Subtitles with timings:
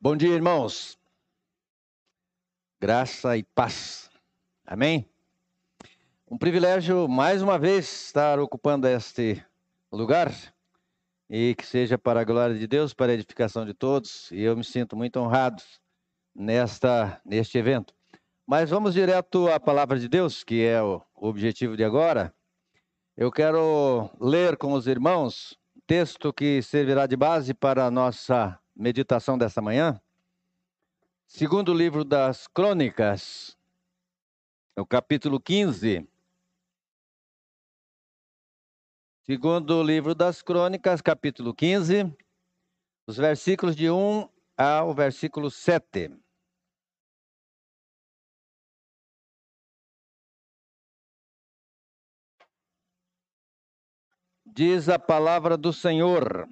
[0.00, 0.96] Bom dia, irmãos.
[2.80, 4.08] Graça e paz.
[4.64, 5.04] Amém?
[6.30, 9.44] Um privilégio, mais uma vez, estar ocupando este
[9.90, 10.32] lugar
[11.28, 14.30] e que seja para a glória de Deus, para a edificação de todos.
[14.30, 15.60] E eu me sinto muito honrado
[16.32, 17.92] nesta, neste evento.
[18.46, 22.32] Mas vamos direto à palavra de Deus, que é o objetivo de agora.
[23.16, 25.58] Eu quero ler com os irmãos
[25.88, 30.00] texto que servirá de base para a nossa meditação dessa manhã,
[31.26, 33.58] segundo livro das Crônicas,
[34.76, 36.08] no capítulo 15.
[39.24, 42.16] Segundo livro das Crônicas, capítulo 15,
[43.04, 46.16] os versículos de 1 ao versículo 7.
[54.46, 56.48] Diz a palavra do Senhor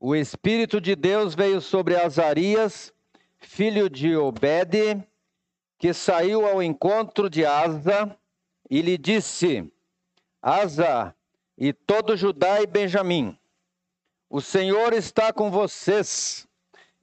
[0.00, 2.90] o Espírito de Deus veio sobre Azarias,
[3.38, 5.06] filho de Obed,
[5.78, 8.16] que saiu ao encontro de Asa
[8.70, 9.70] e lhe disse:
[10.40, 11.14] Asa
[11.56, 13.38] e todo Judá e Benjamim,
[14.30, 16.48] o Senhor está com vocês,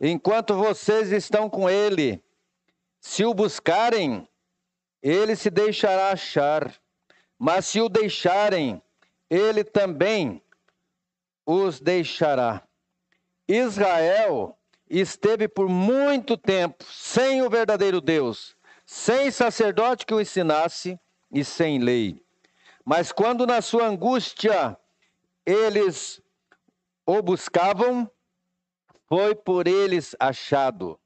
[0.01, 2.23] enquanto vocês estão com ele.
[2.99, 4.27] Se o buscarem,
[5.03, 6.73] ele se deixará achar,
[7.37, 8.81] mas se o deixarem,
[9.29, 10.41] ele também
[11.45, 12.66] os deixará.
[13.47, 14.57] Israel
[14.89, 20.99] esteve por muito tempo sem o verdadeiro Deus, sem sacerdote que o ensinasse
[21.31, 22.21] e sem lei.
[22.83, 24.77] Mas quando na sua angústia
[25.45, 26.21] eles
[27.05, 28.09] o buscavam,
[29.07, 30.99] foi por eles achado.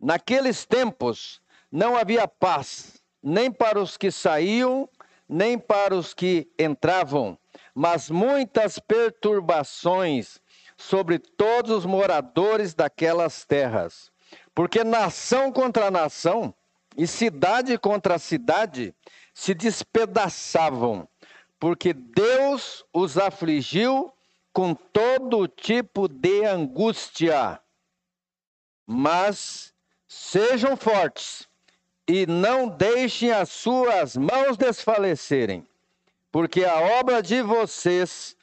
[0.00, 4.88] Naqueles tempos não havia paz, nem para os que saíam,
[5.28, 7.38] nem para os que entravam,
[7.74, 10.40] mas muitas perturbações
[10.82, 14.10] sobre todos os moradores daquelas terras.
[14.54, 16.52] Porque nação contra nação
[16.96, 18.94] e cidade contra cidade
[19.32, 21.08] se despedaçavam,
[21.58, 24.12] porque Deus os afligiu
[24.52, 27.60] com todo tipo de angústia.
[28.86, 29.72] Mas
[30.06, 31.48] sejam fortes
[32.06, 35.66] e não deixem as suas mãos desfalecerem,
[36.30, 38.36] porque a obra de vocês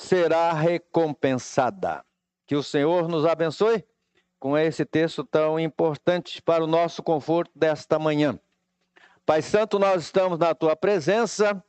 [0.00, 2.04] será recompensada.
[2.46, 3.84] Que o Senhor nos abençoe
[4.38, 8.38] com esse texto tão importante para o nosso conforto desta manhã.
[9.26, 11.62] Pai Santo, nós estamos na tua presença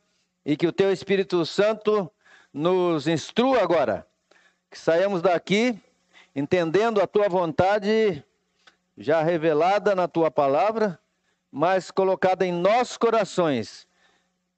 [0.44, 2.10] e que o teu Espírito Santo
[2.52, 4.06] nos instrua agora.
[4.70, 5.78] Que saímos daqui
[6.34, 8.24] entendendo a tua vontade
[8.96, 10.98] já revelada na tua palavra,
[11.50, 13.86] mas colocada em nossos corações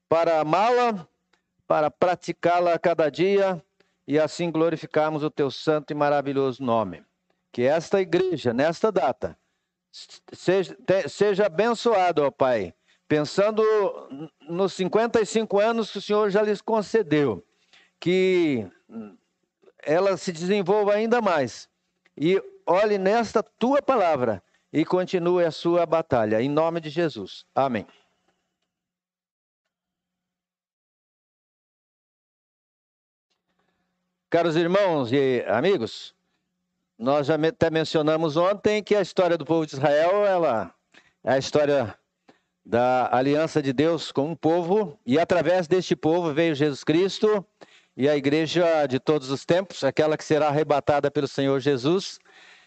[0.09, 1.07] para amá-la
[1.67, 3.63] para praticá-la a cada dia
[4.07, 7.05] e assim glorificarmos o teu santo e maravilhoso nome.
[7.53, 9.39] Que esta igreja, nesta data,
[10.33, 10.77] seja,
[11.09, 12.75] seja abençoada, ó Pai,
[13.09, 13.63] pensando
[14.43, 17.45] nos 55 anos que o Senhor já lhes concedeu,
[18.01, 18.67] que
[19.83, 21.69] ela se desenvolva ainda mais.
[22.17, 24.43] E olhe nesta tua palavra
[24.73, 26.43] e continue a sua batalha.
[26.43, 27.45] Em nome de Jesus.
[27.55, 27.87] Amém.
[34.35, 36.13] Caros irmãos e amigos,
[36.99, 40.75] nós já até mencionamos ontem que a história do povo de Israel ela
[41.23, 41.97] é a história
[42.67, 47.47] da aliança de Deus com o povo, e através deste povo veio Jesus Cristo
[47.97, 52.19] e a igreja de todos os tempos, aquela que será arrebatada pelo Senhor Jesus,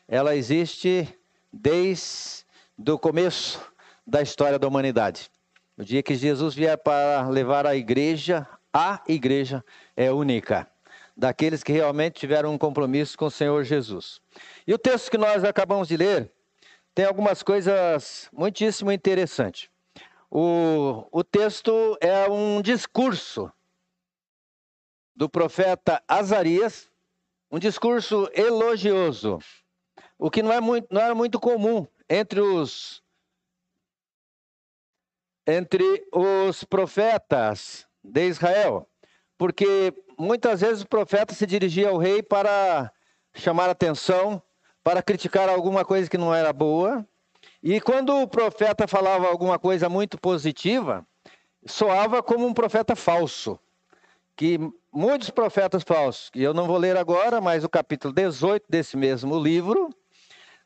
[0.08, 1.06] ela existe
[1.52, 2.46] desde
[2.90, 3.60] o começo
[4.08, 5.30] da história da humanidade.
[5.78, 9.62] O dia que Jesus vier para levar a igreja, a igreja
[9.98, 10.66] é única
[11.18, 14.22] daqueles que realmente tiveram um compromisso com o Senhor Jesus.
[14.68, 16.32] E o texto que nós acabamos de ler
[16.94, 19.70] tem algumas coisas muitíssimo interessantes.
[20.30, 23.52] O, o texto é um discurso
[25.16, 26.92] do profeta Azarias,
[27.50, 29.40] um discurso elogioso,
[30.20, 33.02] o que não, é muito, não era muito comum entre os
[35.50, 38.86] entre os profetas de Israel,
[39.38, 42.92] porque muitas vezes o profeta se dirigia ao rei para
[43.34, 44.42] chamar atenção,
[44.84, 47.06] para criticar alguma coisa que não era boa.
[47.62, 51.06] E quando o profeta falava alguma coisa muito positiva,
[51.66, 53.60] soava como um profeta falso.
[54.36, 54.60] Que
[54.92, 59.40] muitos profetas falsos, que eu não vou ler agora, mas o capítulo 18 desse mesmo
[59.40, 59.90] livro,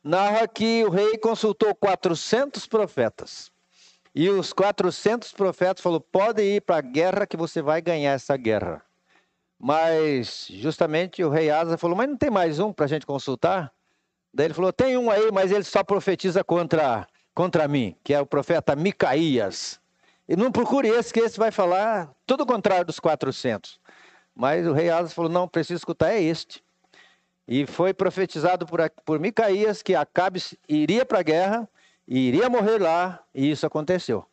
[0.04, 3.50] narra que o rei consultou 400 profetas.
[4.14, 8.36] E os 400 profetas falou: "Pode ir para a guerra que você vai ganhar essa
[8.36, 8.84] guerra".
[9.64, 13.72] Mas justamente o rei Asa falou: Mas não tem mais um para a gente consultar?
[14.34, 18.20] Daí ele falou: tem um aí, mas ele só profetiza contra, contra mim, que é
[18.20, 19.80] o profeta Micaías.
[20.28, 23.78] E não procure esse, que esse vai falar tudo o contrário dos 400.
[24.34, 26.60] Mas o rei Asa falou: não, preciso escutar, é este.
[27.46, 31.68] E foi profetizado por, por Micaías que Acabe iria para a guerra,
[32.08, 34.26] iria morrer lá, e isso aconteceu.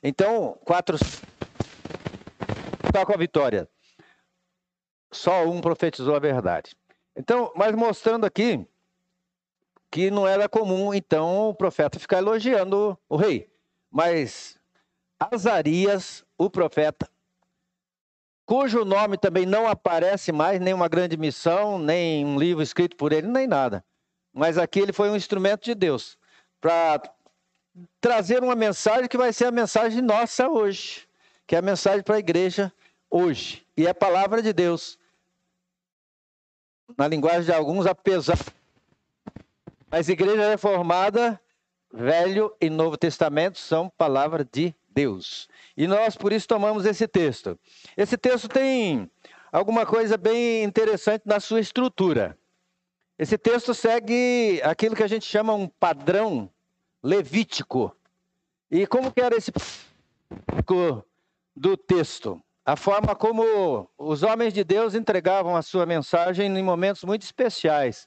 [0.00, 0.96] Então, quatro
[2.84, 3.68] está com a vitória.
[5.10, 6.76] Só um profetizou a verdade.
[7.16, 8.66] Então, mas mostrando aqui
[9.90, 13.50] que não era comum, então, o profeta ficar elogiando o rei.
[13.90, 14.58] Mas
[15.18, 17.08] Azarias, o profeta,
[18.44, 23.12] cujo nome também não aparece mais, nem uma grande missão, nem um livro escrito por
[23.12, 23.84] ele, nem nada.
[24.32, 26.18] Mas aqui ele foi um instrumento de Deus
[26.60, 27.02] para
[28.00, 31.08] trazer uma mensagem que vai ser a mensagem nossa hoje,
[31.46, 32.72] que é a mensagem para a igreja
[33.10, 33.66] hoje.
[33.78, 34.98] E a palavra de Deus.
[36.96, 38.36] Na linguagem de alguns, apesar.
[39.88, 41.40] Mas igreja reformada,
[41.92, 45.48] Velho e Novo Testamento são palavra de Deus.
[45.76, 47.56] E nós, por isso, tomamos esse texto.
[47.96, 49.08] Esse texto tem
[49.52, 52.36] alguma coisa bem interessante na sua estrutura.
[53.16, 56.50] Esse texto segue aquilo que a gente chama um padrão
[57.00, 57.96] levítico.
[58.72, 59.52] E como que era esse
[61.54, 62.42] do texto?
[62.68, 68.06] A forma como os homens de Deus entregavam a sua mensagem em momentos muito especiais.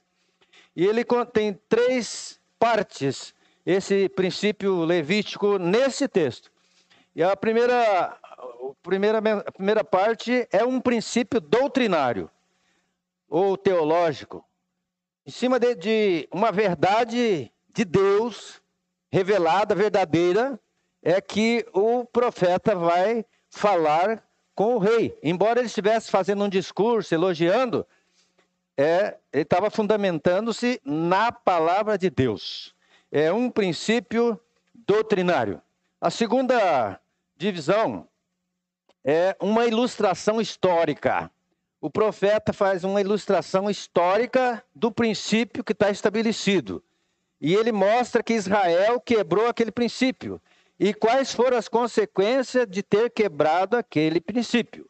[0.76, 3.34] E ele tem três partes,
[3.66, 6.48] esse princípio levítico, nesse texto.
[7.12, 12.30] E a primeira, a primeira, a primeira parte é um princípio doutrinário
[13.28, 14.44] ou teológico,
[15.26, 18.62] em cima de, de uma verdade de Deus
[19.10, 20.56] revelada, verdadeira,
[21.02, 24.22] é que o profeta vai falar
[24.54, 25.16] com o rei.
[25.22, 27.86] Embora ele estivesse fazendo um discurso elogiando,
[28.76, 32.74] é, ele estava fundamentando-se na palavra de Deus.
[33.10, 34.40] É um princípio
[34.74, 35.60] doutrinário.
[36.00, 37.00] A segunda
[37.36, 38.08] divisão
[39.04, 41.30] é uma ilustração histórica.
[41.80, 46.82] O profeta faz uma ilustração histórica do princípio que está estabelecido.
[47.40, 50.40] E ele mostra que Israel quebrou aquele princípio
[50.78, 54.88] e quais foram as consequências de ter quebrado aquele princípio.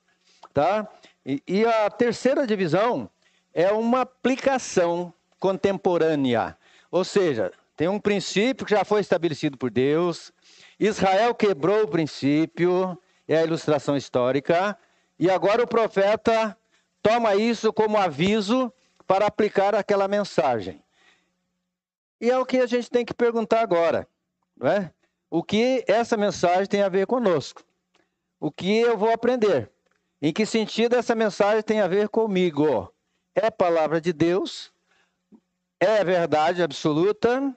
[0.52, 0.88] Tá?
[1.24, 3.10] E, e a terceira divisão
[3.52, 6.56] é uma aplicação contemporânea.
[6.90, 10.32] Ou seja, tem um princípio que já foi estabelecido por Deus,
[10.78, 14.76] Israel quebrou o princípio, é a ilustração histórica,
[15.18, 16.56] e agora o profeta
[17.02, 18.72] toma isso como aviso
[19.06, 20.82] para aplicar aquela mensagem.
[22.20, 24.06] E é o que a gente tem que perguntar agora,
[24.56, 24.92] não é?
[25.32, 27.64] O que essa mensagem tem a ver conosco.
[28.38, 29.70] O que eu vou aprender.
[30.20, 32.92] Em que sentido essa mensagem tem a ver comigo?
[33.34, 34.70] É palavra de Deus?
[35.80, 37.50] É verdade absoluta?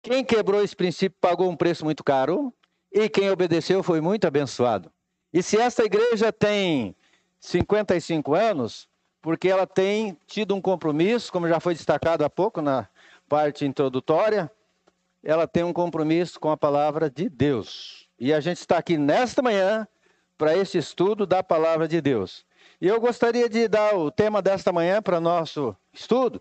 [0.00, 2.50] Quem quebrou esse princípio pagou um preço muito caro
[2.90, 4.90] e quem obedeceu foi muito abençoado.
[5.30, 6.96] E se essa igreja tem
[7.38, 8.88] 55 anos,
[9.20, 12.88] porque ela tem tido um compromisso, como já foi destacado há pouco na
[13.28, 14.50] parte introdutória,
[15.22, 18.08] ela tem um compromisso com a palavra de Deus.
[18.18, 19.86] E a gente está aqui nesta manhã
[20.36, 22.44] para esse estudo da palavra de Deus.
[22.80, 26.40] E eu gostaria de dar o tema desta manhã para nosso estudo: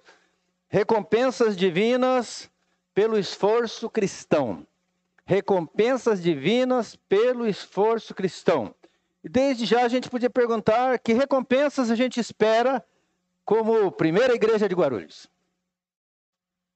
[0.68, 2.50] recompensas divinas
[2.94, 4.66] pelo esforço cristão.
[5.26, 8.74] Recompensas divinas pelo esforço cristão.
[9.24, 12.84] E desde já a gente podia perguntar que recompensas a gente espera
[13.46, 15.30] como primeira igreja de Guarulhos.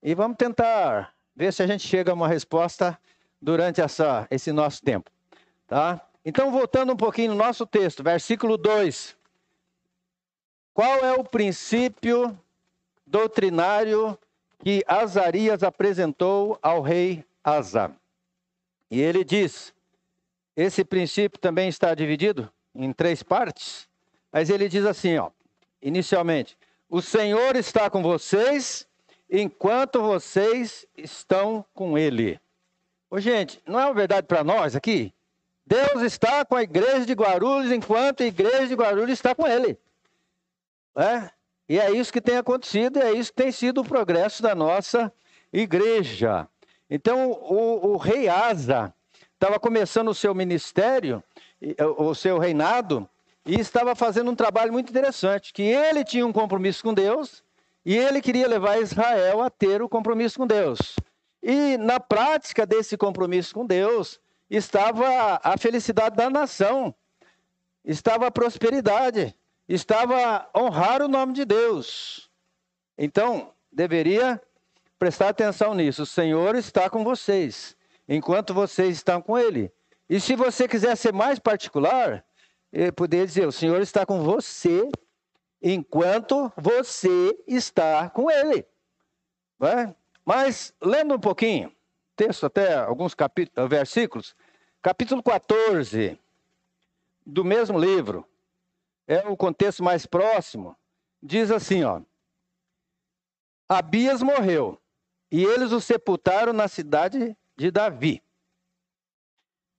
[0.02, 2.98] E vamos tentar ver se a gente chega a uma resposta
[3.42, 5.12] durante essa, esse nosso tempo.
[5.68, 6.02] Tá?
[6.26, 9.18] Então, voltando um pouquinho no nosso texto, versículo 2.
[10.74, 12.38] Qual é o princípio
[13.06, 14.18] doutrinário
[14.60, 17.92] que Azarias apresentou ao rei Asa?
[18.90, 19.74] E ele diz:
[20.56, 23.88] esse princípio também está dividido em três partes,
[24.32, 25.30] mas ele diz assim, ó,
[25.82, 26.58] inicialmente:
[26.90, 28.88] o Senhor está com vocês
[29.30, 32.40] enquanto vocês estão com Ele.
[33.10, 35.14] Ô, gente, não é uma verdade para nós aqui?
[35.66, 39.78] Deus está com a igreja de Guarulhos enquanto a igreja de Guarulhos está com Ele.
[40.96, 41.30] É?
[41.68, 44.54] E é isso que tem acontecido, e é isso que tem sido o progresso da
[44.54, 45.12] nossa
[45.52, 46.48] igreja.
[46.90, 48.94] Então, o, o rei Asa
[49.34, 51.24] estava começando o seu ministério,
[51.98, 53.10] o seu reinado,
[53.46, 57.44] e estava fazendo um trabalho muito interessante, que ele tinha um compromisso com Deus,
[57.86, 60.96] e ele queria levar Israel a ter o compromisso com Deus.
[61.42, 66.96] E na prática desse compromisso com Deus estava a felicidade da nação,
[67.84, 69.36] estava a prosperidade,
[69.68, 72.30] estava honrar o nome de Deus.
[72.98, 74.42] Então, deveria
[74.98, 76.04] prestar atenção nisso.
[76.04, 77.76] O Senhor está com vocês,
[78.08, 79.72] enquanto vocês estão com Ele.
[80.10, 82.24] E se você quiser ser mais particular,
[82.96, 84.90] poderia dizer: o Senhor está com você
[85.64, 88.66] enquanto você está com Ele.
[89.58, 89.96] Vai?
[90.26, 91.74] Mas, lendo um pouquinho,
[92.18, 94.36] texto até alguns capítulos, versículos,
[94.82, 96.20] capítulo 14
[97.26, 98.28] do mesmo livro,
[99.08, 100.76] é o contexto mais próximo,
[101.22, 102.02] diz assim, ó.
[103.68, 104.78] Abias morreu,
[105.32, 108.22] e eles o sepultaram na cidade de Davi.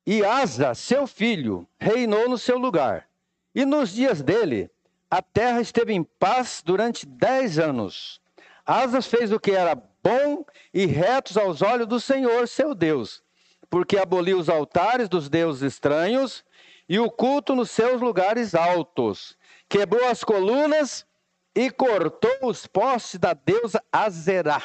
[0.06, 3.08] E Asa, seu filho, reinou no seu lugar.
[3.54, 4.70] E nos dias dele,
[5.10, 8.20] a terra esteve em paz durante dez anos.
[8.66, 13.22] Asa fez o que era bom e retos aos olhos do Senhor, seu Deus,
[13.68, 16.44] porque aboliu os altares dos deuses estranhos
[16.88, 19.36] e o culto nos seus lugares altos.
[19.68, 21.06] Quebrou as colunas
[21.54, 24.62] e cortou os postes da deusa Azerá.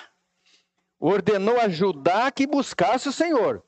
[1.00, 3.63] Ordenou a Judá que buscasse o Senhor,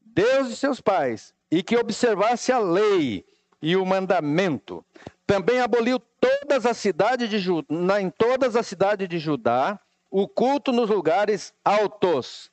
[0.00, 3.24] Deus de seus pais, e que observasse a lei
[3.60, 4.84] e o mandamento.
[5.30, 9.78] Também aboliu todas as cidades de Judá, em todas as cidades de Judá,
[10.10, 12.50] o culto nos lugares altos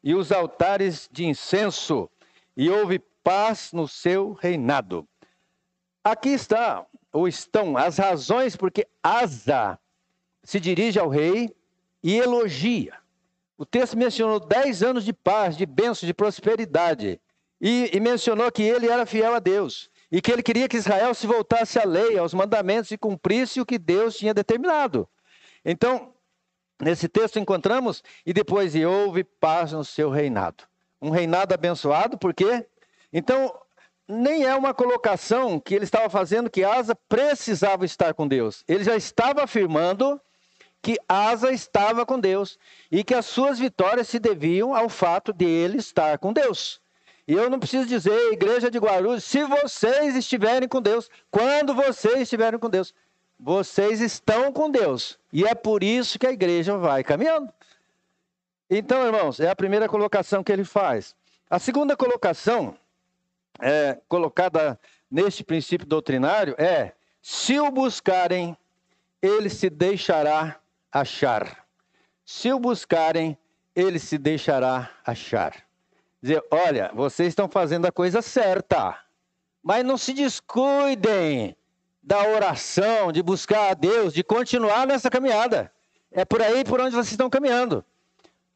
[0.00, 2.08] e os altares de incenso,
[2.56, 5.04] e houve paz no seu reinado.
[6.04, 9.76] Aqui está, ou estão, as razões porque Asa
[10.44, 11.52] se dirige ao rei
[12.00, 12.94] e elogia.
[13.58, 17.20] O texto mencionou dez anos de paz, de bênção, de prosperidade.
[17.60, 19.89] E, e, mencionou que ele era fiel a Deus.
[20.10, 23.66] E que ele queria que Israel se voltasse à lei, aos mandamentos e cumprisse o
[23.66, 25.08] que Deus tinha determinado.
[25.64, 26.12] Então,
[26.80, 30.64] nesse texto encontramos, e depois e houve paz no seu reinado.
[31.00, 32.66] Um reinado abençoado, por quê?
[33.12, 33.54] Então,
[34.10, 38.64] nem é uma colocação que ele estava fazendo que Asa precisava estar com Deus.
[38.66, 40.20] Ele já estava afirmando
[40.82, 42.58] que Asa estava com Deus
[42.90, 46.80] e que as suas vitórias se deviam ao fato de ele estar com Deus.
[47.26, 52.20] E eu não preciso dizer, igreja de Guarulhos, se vocês estiverem com Deus, quando vocês
[52.20, 52.94] estiverem com Deus,
[53.38, 55.18] vocês estão com Deus.
[55.32, 57.52] E é por isso que a igreja vai caminhando.
[58.68, 61.14] Então, irmãos, é a primeira colocação que ele faz.
[61.48, 62.76] A segunda colocação
[63.60, 64.78] é, colocada
[65.10, 68.56] neste princípio doutrinário é: se o buscarem,
[69.20, 70.60] ele se deixará
[70.92, 71.66] achar.
[72.24, 73.36] Se o buscarem,
[73.74, 75.69] ele se deixará achar.
[76.22, 78.98] Dizer, olha, vocês estão fazendo a coisa certa,
[79.62, 81.56] mas não se descuidem
[82.02, 85.72] da oração, de buscar a Deus, de continuar nessa caminhada.
[86.10, 87.84] É por aí por onde vocês estão caminhando.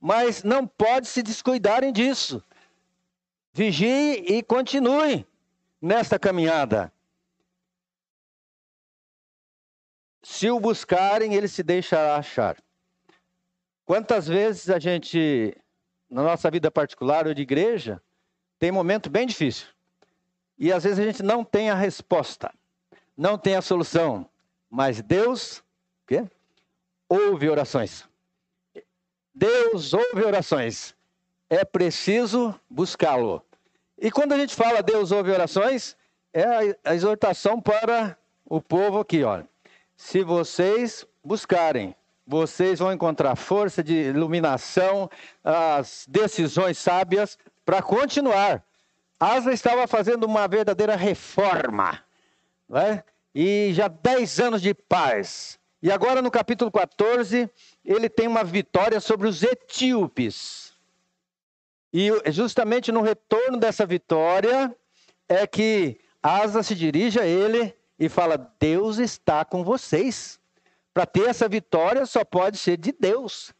[0.00, 2.42] Mas não pode se descuidarem disso.
[3.52, 5.26] Vigie e continue
[5.80, 6.92] nesta caminhada.
[10.22, 12.56] Se o buscarem, ele se deixará achar.
[13.84, 15.56] Quantas vezes a gente,
[16.14, 18.00] na nossa vida particular ou de igreja,
[18.56, 19.66] tem momento bem difícil.
[20.56, 22.54] E às vezes a gente não tem a resposta,
[23.16, 24.24] não tem a solução.
[24.70, 25.60] Mas Deus,
[26.06, 26.24] quê?
[27.08, 28.08] ouve orações.
[29.34, 30.94] Deus ouve orações
[31.50, 33.44] é preciso buscá-lo.
[33.98, 35.96] E quando a gente fala Deus ouve orações,
[36.32, 39.48] é a exortação para o povo aqui, olha.
[39.96, 41.94] Se vocês buscarem,
[42.26, 45.10] vocês vão encontrar força de iluminação,
[45.42, 48.64] as decisões sábias para continuar.
[49.18, 52.02] Asa estava fazendo uma verdadeira reforma,
[52.68, 53.04] né?
[53.34, 55.58] e já 10 anos de paz.
[55.82, 57.50] E agora no capítulo 14,
[57.84, 60.72] ele tem uma vitória sobre os etíopes.
[61.92, 64.74] E justamente no retorno dessa vitória
[65.28, 70.40] é que Asa se dirige a ele e fala: Deus está com vocês.
[70.94, 73.52] Para ter essa vitória só pode ser de Deus.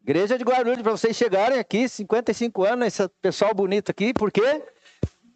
[0.00, 4.62] Igreja de Guarulhos, para vocês chegarem aqui, 55 anos, esse pessoal bonito aqui, porque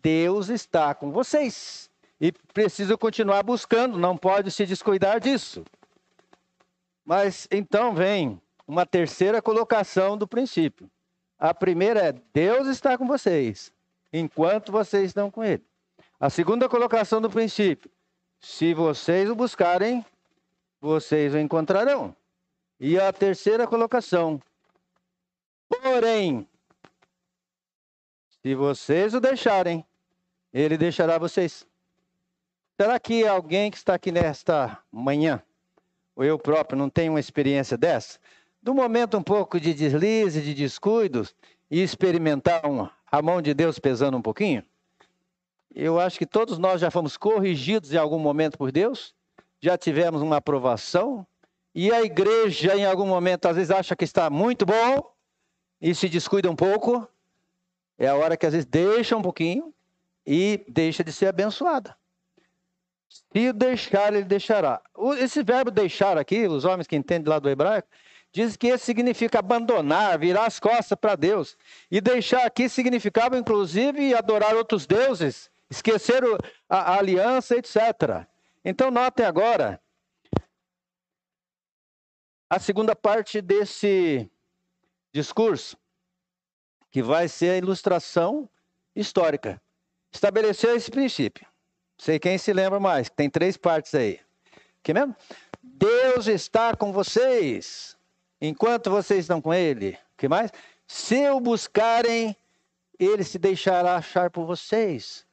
[0.01, 1.91] Deus está com vocês.
[2.21, 5.65] E precisa continuar buscando, não pode se descuidar disso.
[7.05, 10.89] Mas então vem uma terceira colocação do princípio.
[11.37, 13.73] A primeira é: Deus está com vocês,
[14.13, 15.65] enquanto vocês estão com Ele.
[16.21, 17.91] A segunda colocação do princípio:
[18.39, 20.05] se vocês o buscarem,
[20.81, 22.15] vocês o encontrarão.
[22.79, 24.41] E a terceira colocação:
[25.69, 26.49] porém,
[28.43, 29.85] se vocês o deixarem,
[30.53, 31.67] ele deixará vocês.
[32.81, 35.43] Será que alguém que está aqui nesta manhã,
[36.17, 38.19] ou eu próprio, não tem uma experiência dessa?
[38.63, 41.35] do momento um pouco de deslize, de descuidos
[41.71, 42.63] e experimentar
[43.11, 44.63] a mão de Deus pesando um pouquinho?
[45.75, 49.15] Eu acho que todos nós já fomos corrigidos em algum momento por Deus,
[49.61, 51.27] já tivemos uma aprovação
[51.75, 55.15] e a igreja, em algum momento, às vezes acha que está muito bom
[55.81, 57.09] e se descuida um pouco,
[57.97, 59.73] é a hora que às vezes deixa um pouquinho
[60.27, 61.97] e deixa de ser abençoada.
[63.09, 64.81] Se deixar, ele deixará.
[65.19, 67.89] Esse verbo deixar aqui, os homens que entendem lá do hebraico,
[68.33, 71.57] diz que isso significa abandonar, virar as costas para Deus.
[71.91, 76.23] E deixar aqui significava, inclusive, adorar outros deuses, esquecer
[76.69, 78.27] a aliança, etc.
[78.65, 79.81] Então, notem agora
[82.49, 84.29] a segunda parte desse
[85.13, 85.77] discurso,
[86.91, 88.51] que vai ser a ilustração
[88.95, 89.63] histórica.
[90.13, 91.47] Estabeleceu esse princípio.
[91.97, 94.21] Sei quem se lembra mais, tem três partes aí.
[94.83, 95.15] Que mesmo?
[95.63, 97.97] Deus está com vocês
[98.41, 99.99] enquanto vocês estão com Ele.
[100.17, 100.51] que mais?
[100.87, 102.35] Se o buscarem,
[102.99, 105.27] Ele se deixará achar por vocês.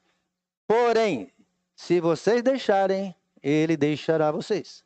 [0.67, 1.31] Porém,
[1.77, 4.83] se vocês deixarem, Ele deixará vocês.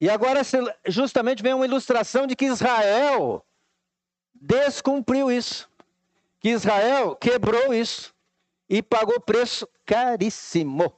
[0.00, 0.42] E agora,
[0.86, 3.44] justamente, vem uma ilustração de que Israel
[4.32, 5.68] descumpriu isso.
[6.38, 8.14] Que Israel quebrou isso
[8.70, 10.94] e pagou preço caríssimo.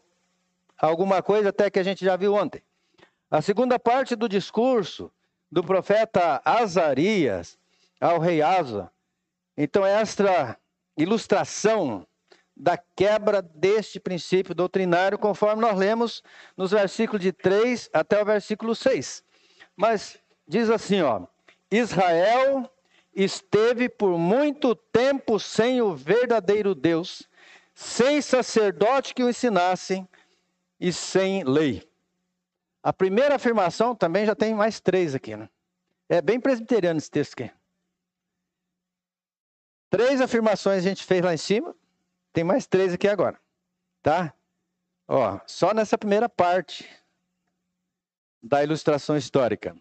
[0.77, 2.63] Alguma coisa até que a gente já viu ontem.
[3.31, 5.11] A segunda parte do discurso
[5.51, 7.59] do profeta Azarias
[7.99, 8.93] ao rei Asa.
[9.57, 10.59] Então, esta
[10.95, 12.07] ilustração
[12.57, 16.23] da quebra deste princípio doutrinário, conforme nós lemos
[16.57, 19.23] nos versículos de 3 até o versículo 6.
[19.77, 21.27] Mas diz assim, ó:
[21.71, 22.71] Israel
[23.15, 27.29] esteve por muito tempo sem o verdadeiro Deus,
[27.75, 30.09] sem sacerdote que o ensinassem
[30.81, 31.87] e sem lei.
[32.83, 35.49] A primeira afirmação também já tem mais três aqui, né?
[36.09, 37.51] É bem presbiteriano esse texto aqui.
[39.91, 41.75] Três afirmações a gente fez lá em cima,
[42.37, 43.41] tem mais três aqui agora,
[44.03, 44.35] tá?
[45.09, 46.87] Ó, só nessa primeira parte
[48.43, 49.75] da ilustração histórica.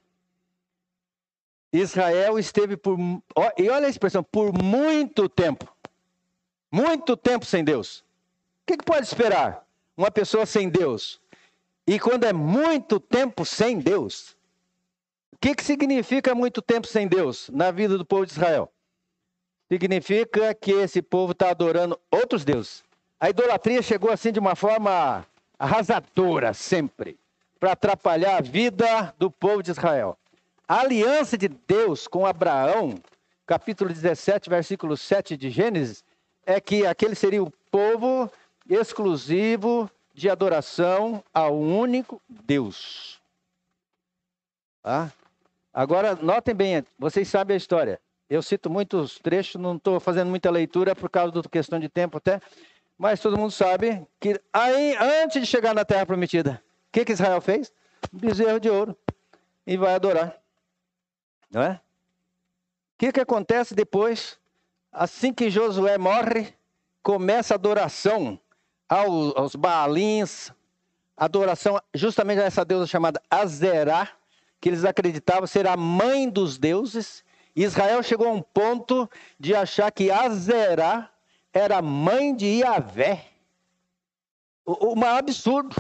[1.73, 2.97] Israel esteve por.
[3.35, 5.69] Ó, e olha a expressão, por muito tempo.
[6.71, 7.99] Muito tempo sem Deus.
[7.99, 11.19] O que, que pode esperar uma pessoa sem Deus?
[11.85, 14.29] E quando é muito tempo sem Deus,
[15.33, 18.71] o que, que significa muito tempo sem Deus na vida do povo de Israel?
[19.69, 22.83] Significa que esse povo está adorando outros deuses.
[23.19, 25.25] A idolatria chegou assim de uma forma
[25.57, 27.17] arrasadora sempre,
[27.59, 30.17] para atrapalhar a vida do povo de Israel.
[30.67, 32.95] A aliança de Deus com Abraão,
[33.45, 36.03] capítulo 17, versículo 7 de Gênesis,
[36.45, 38.29] é que aquele seria o povo
[38.69, 43.19] exclusivo de adoração ao único Deus.
[44.81, 45.11] Tá?
[45.73, 47.99] Agora, notem bem, vocês sabem a história.
[48.29, 52.17] Eu cito muitos trechos, não estou fazendo muita leitura por causa da questão de tempo
[52.17, 52.41] até,
[52.97, 57.11] mas todo mundo sabe que aí, antes de chegar na Terra Prometida, o que, que
[57.11, 57.71] Israel fez?
[58.13, 58.97] Um bezerro de ouro
[59.67, 60.39] e vai adorar.
[61.51, 61.71] Não é?
[61.73, 64.39] O que, que acontece depois?
[64.91, 66.53] Assim que Josué morre,
[67.03, 68.39] começa a adoração
[68.87, 70.51] aos, aos Baalins,
[71.17, 74.09] adoração justamente a essa deusa chamada Azerá,
[74.61, 77.24] que eles acreditavam ser a mãe dos deuses,
[77.55, 81.09] Israel chegou a um ponto de achar que Azerá
[81.53, 83.25] era mãe de Iavé.
[84.65, 85.75] O, o maior absurdo.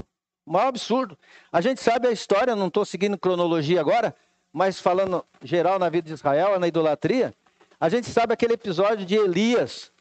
[0.45, 1.17] O maior absurdo.
[1.51, 4.15] A gente sabe a história, não estou seguindo cronologia agora,
[4.53, 7.33] mas falando geral na vida de Israel, na idolatria,
[7.79, 9.91] a gente sabe aquele episódio de Elias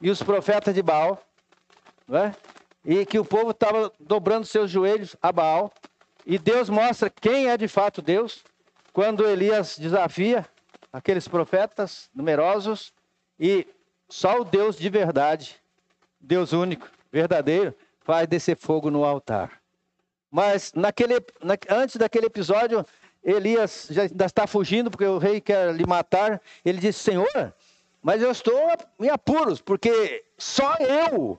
[0.00, 1.20] e os profetas de Baal,
[2.06, 2.32] né?
[2.84, 5.72] e que o povo estava dobrando seus joelhos a Baal,
[6.24, 8.44] e Deus mostra quem é de fato Deus,
[8.92, 10.46] quando Elias desafia
[10.96, 12.90] aqueles profetas numerosos
[13.38, 13.66] e
[14.08, 15.60] só o Deus de verdade,
[16.18, 19.60] Deus único, verdadeiro, faz descer fogo no altar.
[20.30, 22.84] Mas naquele, na, antes daquele episódio,
[23.22, 26.40] Elias já está fugindo porque o rei quer lhe matar.
[26.64, 27.54] Ele disse: Senhor,
[28.00, 28.58] mas eu estou
[28.98, 31.38] em apuros, porque só eu,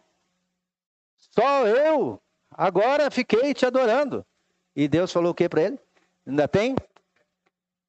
[1.32, 4.24] só eu, agora fiquei te adorando.
[4.76, 5.80] E Deus falou o que para ele?
[6.28, 6.76] Ainda tem?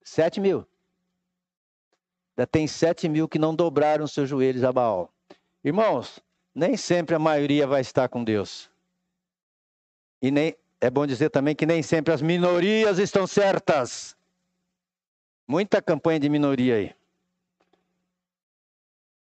[0.03, 0.67] Sete mil.
[2.39, 5.13] Ainda tem sete mil que não dobraram seus joelhos a Baal.
[5.65, 6.21] Irmãos,
[6.55, 8.71] nem sempre a maioria vai estar com Deus.
[10.23, 14.17] E nem é bom dizer também que nem sempre as minorias estão certas.
[15.49, 16.95] Muita campanha de minoria aí.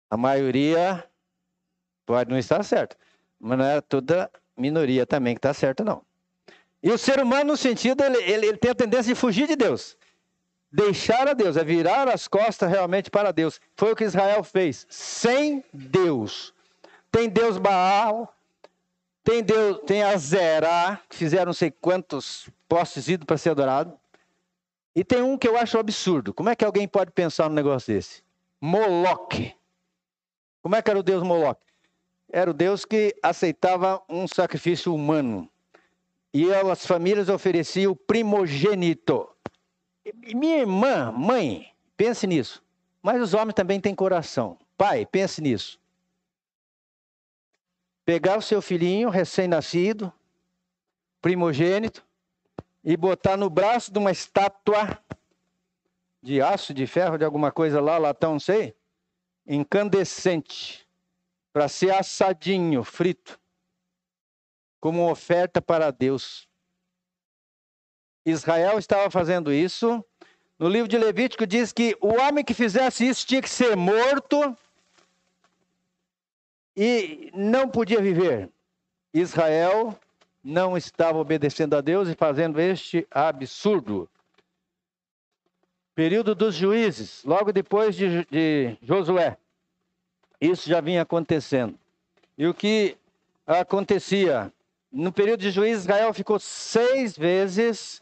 [0.10, 1.08] A maioria
[2.08, 2.98] pode não estar certa,
[3.40, 6.02] mas não é toda minoria também que está certa, não.
[6.82, 9.56] E o ser humano, no sentido, ele, ele, ele tem a tendência de fugir de
[9.56, 9.96] Deus.
[10.76, 13.62] Deixar a Deus, é virar as costas realmente para Deus.
[13.76, 16.52] Foi o que Israel fez, sem Deus.
[17.12, 18.36] Tem Deus Baal,
[19.24, 23.96] tem Deus, tem Azerá, que fizeram não sei quantos postes idos para ser adorado.
[24.96, 26.34] E tem um que eu acho absurdo.
[26.34, 28.24] Como é que alguém pode pensar num negócio desse?
[28.60, 29.56] Moloque.
[30.64, 31.68] Como é que era o Deus Moloque?
[32.32, 35.48] Era o Deus que aceitava um sacrifício humano.
[36.34, 39.33] E as famílias ofereciam o primogênito.
[40.36, 42.64] Minha irmã, mãe, pense nisso.
[43.02, 44.58] Mas os homens também têm coração.
[44.78, 45.80] Pai, pense nisso.
[48.06, 50.12] Pegar o seu filhinho recém-nascido,
[51.22, 52.06] primogênito,
[52.84, 55.02] e botar no braço de uma estátua
[56.22, 58.74] de aço, de ferro, de alguma coisa lá, latão, não sei,
[59.46, 60.88] incandescente,
[61.52, 63.40] para ser assadinho, frito,
[64.80, 66.48] como oferta para Deus.
[68.26, 70.04] Israel estava fazendo isso.
[70.58, 74.56] No livro de Levítico diz que o homem que fizesse isso tinha que ser morto
[76.76, 78.50] e não podia viver.
[79.14, 79.98] Israel
[80.44, 84.10] não estava obedecendo a Deus e fazendo este absurdo.
[85.96, 89.38] Período dos juízes, logo depois de, de Josué.
[90.42, 91.78] Isso já vinha acontecendo.
[92.38, 92.98] E o que
[93.46, 94.52] acontecia?
[94.92, 98.02] No período de juízes, Israel ficou seis vezes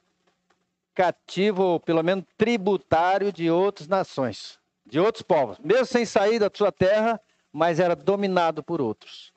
[0.94, 5.58] cativo, ou pelo menos tributário de outras nações, de outros povos.
[5.60, 7.20] Mesmo sem sair da sua terra,
[7.52, 9.34] mas era dominado por outros.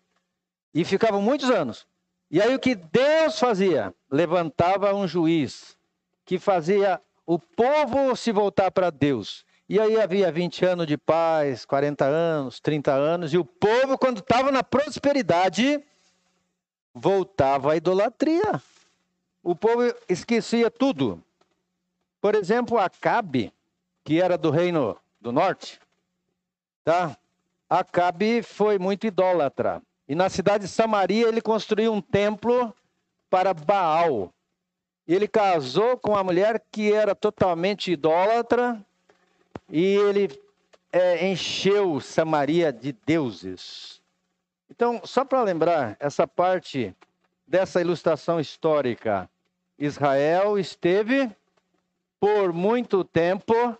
[0.72, 1.86] E ficavam muitos anos.
[2.30, 3.94] E aí o que Deus fazia?
[4.10, 5.76] Levantava um juiz
[6.24, 9.44] que fazia o povo se voltar para Deus.
[9.68, 14.18] E aí havia 20 anos de paz, 40 anos, 30 anos, e o povo, quando
[14.18, 15.82] estava na prosperidade,
[16.94, 18.60] voltava à idolatria.
[19.42, 21.22] O povo esquecia tudo.
[22.24, 23.52] Por exemplo, Acabe,
[24.02, 25.78] que era do reino do norte,
[26.82, 27.14] tá?
[27.68, 29.82] Acabe foi muito idólatra.
[30.08, 32.74] E na cidade de Samaria ele construiu um templo
[33.28, 34.32] para Baal.
[35.06, 38.82] Ele casou com uma mulher que era totalmente idólatra
[39.68, 40.30] e ele
[40.90, 44.00] é, encheu Samaria de deuses.
[44.70, 46.96] Então, só para lembrar essa parte
[47.46, 49.28] dessa ilustração histórica,
[49.78, 51.30] Israel esteve
[52.24, 53.76] por muito tempo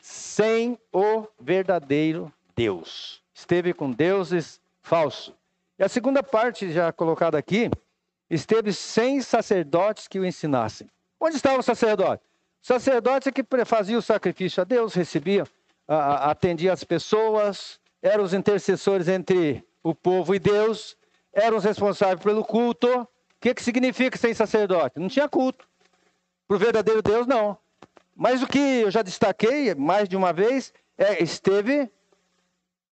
[0.00, 3.22] sem o verdadeiro Deus.
[3.32, 5.32] Esteve com deuses falsos.
[5.78, 7.70] E a segunda parte, já colocada aqui,
[8.28, 10.90] esteve sem sacerdotes que o ensinassem.
[11.20, 12.24] Onde estava o sacerdote?
[12.60, 15.46] O sacerdote é que fazia o sacrifício a Deus, recebia,
[15.86, 20.96] atendia as pessoas, eram os intercessores entre o povo e Deus,
[21.32, 22.88] eram os responsáveis pelo culto.
[23.02, 23.08] O
[23.40, 24.98] que, que significa sem sacerdote?
[24.98, 25.64] Não tinha culto.
[26.48, 27.56] Para o verdadeiro Deus, não.
[28.14, 31.90] Mas o que eu já destaquei mais de uma vez é esteve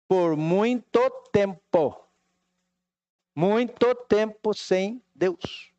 [0.06, 2.08] por muito tempo
[3.38, 5.70] muito tempo sem Deus.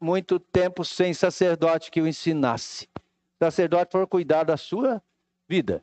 [0.00, 2.88] Muito tempo sem sacerdote que o ensinasse.
[2.94, 5.02] O sacerdote for cuidar da sua
[5.48, 5.82] vida.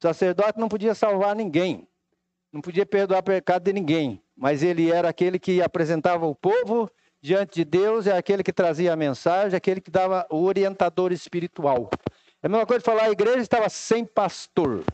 [0.00, 1.86] O sacerdote não podia salvar ninguém.
[2.50, 4.22] Não podia perdoar o pecado de ninguém.
[4.34, 6.90] Mas ele era aquele que apresentava o povo
[7.24, 11.88] diante de Deus, é aquele que trazia a mensagem, aquele que dava o orientador espiritual.
[12.42, 14.84] É a mesma coisa de falar, a igreja estava sem pastor.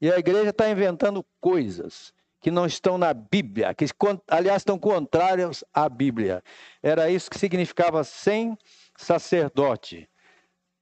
[0.00, 3.84] E a igreja está inventando coisas que não estão na Bíblia, que
[4.26, 6.42] aliás estão contrários à Bíblia.
[6.82, 8.58] Era isso que significava sem
[8.96, 10.10] sacerdote.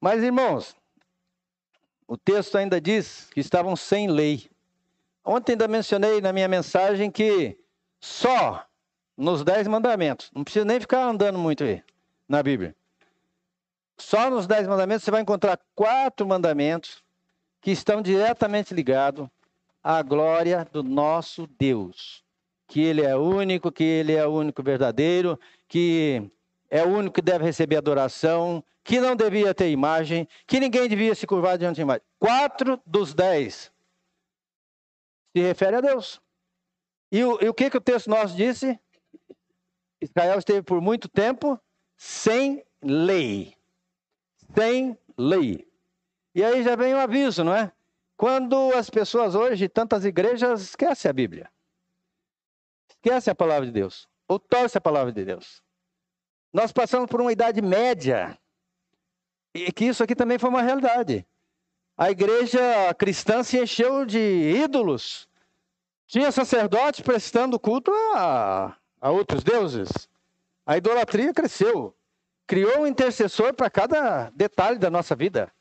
[0.01, 0.75] Mas, irmãos,
[2.07, 4.49] o texto ainda diz que estavam sem lei.
[5.23, 7.59] Ontem ainda mencionei na minha mensagem que
[8.01, 8.67] só
[9.19, 11.83] nos Dez Mandamentos, não precisa nem ficar andando muito aí
[12.29, 12.75] na Bíblia.
[13.99, 17.03] Só nos Dez Mandamentos você vai encontrar quatro mandamentos
[17.61, 19.29] que estão diretamente ligados
[19.83, 22.23] a glória do nosso Deus.
[22.69, 26.31] Que Ele é único, que Ele é o único verdadeiro, que
[26.71, 31.15] é o único que deve receber adoração, que não devia ter imagem, que ninguém devia
[31.15, 32.03] se curvar diante de imagem.
[32.21, 33.73] Quatro dos dez
[35.37, 36.21] se refere a Deus.
[37.11, 38.79] E o, e o que, que o texto nosso disse?
[40.01, 41.61] Israel esteve por muito tempo
[41.97, 43.55] sem lei.
[44.55, 45.67] Sem lei.
[46.35, 47.73] E aí já vem o aviso, não é?
[48.17, 51.51] Quando as pessoas hoje, tantas igrejas, esquecem a Bíblia.
[52.89, 54.09] Esquecem a palavra de Deus.
[54.27, 55.63] Ou torcem a palavra de Deus.
[56.53, 58.39] Nós passamos por uma idade média.
[59.55, 61.27] E que isso aqui também foi uma realidade.
[61.97, 62.61] A igreja
[62.95, 65.29] cristã se encheu de ídolos.
[66.07, 70.09] Tinha sacerdotes prestando culto a, a outros deuses.
[70.67, 71.95] A idolatria cresceu.
[72.47, 75.53] Criou um intercessor para cada detalhe da nossa vida.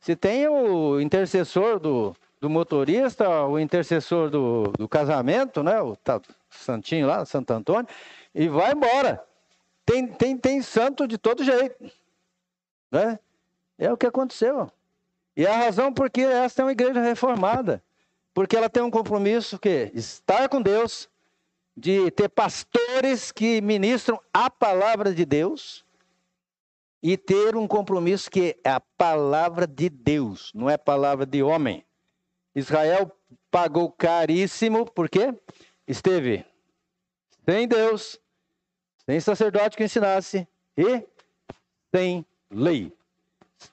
[0.00, 5.80] Se tem o intercessor do, do motorista, o intercessor do, do casamento, né?
[5.80, 7.86] O tá, santinho lá, Santo Antônio,
[8.34, 9.22] e vai embora.
[9.84, 11.90] Tem, tem, tem santo de todo jeito.
[12.90, 13.18] Né?
[13.78, 14.70] É o que aconteceu.
[15.36, 17.82] E a razão porque esta é uma igreja reformada.
[18.32, 21.09] Porque ela tem um compromisso que estar com Deus,
[21.80, 25.82] de ter pastores que ministram a palavra de Deus
[27.02, 31.82] e ter um compromisso que é a palavra de Deus, não é palavra de homem.
[32.54, 33.10] Israel
[33.50, 35.34] pagou caríssimo porque
[35.88, 36.44] esteve
[37.48, 38.20] sem Deus,
[39.06, 41.02] sem sacerdote que ensinasse e
[41.94, 42.92] sem lei.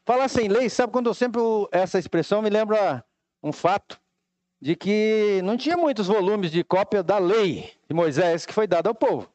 [0.06, 1.42] Falar sem lei, sabe quando eu sempre
[1.74, 3.04] essa expressão me lembra
[3.44, 4.00] um fato
[4.62, 8.90] de que não tinha muitos volumes de cópia da lei de Moisés que foi dada
[8.90, 9.30] ao povo.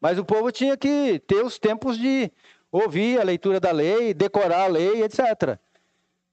[0.00, 2.30] Mas o povo tinha que ter os tempos de
[2.70, 5.58] ouvir a leitura da lei, decorar a lei, etc.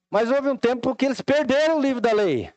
[0.10, 2.52] Mas houve um tempo que eles perderam o livro da lei.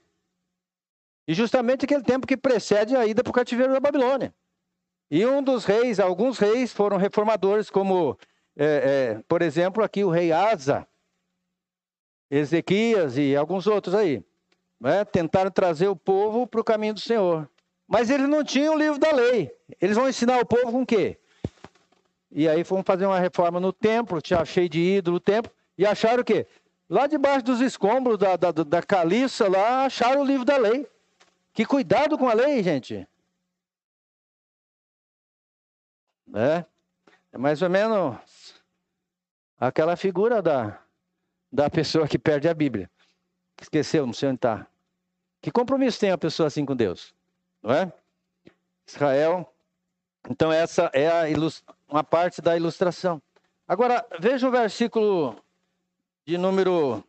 [1.27, 4.35] E justamente aquele tempo que precede a ida para o cativeiro da Babilônia.
[5.11, 8.19] E um dos reis, alguns reis foram reformadores, como,
[8.57, 8.65] é,
[9.19, 10.87] é, por exemplo, aqui o rei Asa,
[12.31, 14.25] Ezequias e alguns outros aí.
[14.83, 15.05] Né?
[15.05, 17.49] Tentaram trazer o povo para o caminho do Senhor.
[17.87, 19.57] Mas eles não tinham o livro da lei.
[19.81, 21.17] Eles vão ensinar o povo com o quê?
[22.33, 25.87] E aí foram fazer uma reforma no templo, tinha cheio de ídolo o templo, e
[25.87, 26.49] acharam o quê?
[26.91, 30.85] Lá debaixo dos escombros da, da, da caliça, lá acharam o livro da lei.
[31.53, 33.07] Que cuidado com a lei, gente.
[36.35, 36.65] É,
[37.31, 38.17] é mais ou menos
[39.61, 40.83] aquela figura da,
[41.53, 42.91] da pessoa que perde a Bíblia.
[43.61, 44.67] Esqueceu, não sei onde está.
[45.43, 47.13] Que compromisso tem a pessoa assim com Deus?
[47.61, 47.93] Não é?
[48.87, 49.53] Israel.
[50.31, 51.25] Então, essa é a
[51.89, 53.21] uma parte da ilustração.
[53.67, 55.37] Agora, veja o versículo
[56.25, 57.03] de número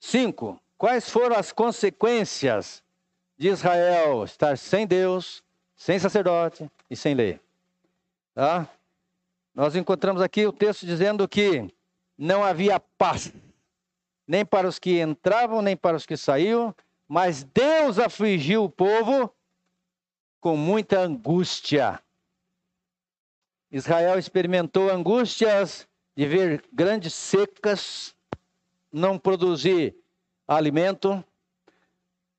[0.00, 0.58] 5.
[0.78, 2.82] Quais foram as consequências
[3.36, 5.44] de Israel estar sem Deus,
[5.76, 7.38] sem sacerdote e sem lei?
[8.34, 8.66] Tá?
[9.54, 11.70] Nós encontramos aqui o texto dizendo que
[12.16, 13.30] não havia paz
[14.26, 16.74] nem para os que entravam, nem para os que saíam,
[17.08, 19.32] mas Deus afligiu o povo
[20.40, 22.00] com muita angústia.
[23.70, 28.14] Israel experimentou angústias de ver grandes secas,
[28.92, 29.94] não produzir
[30.48, 31.22] alimento,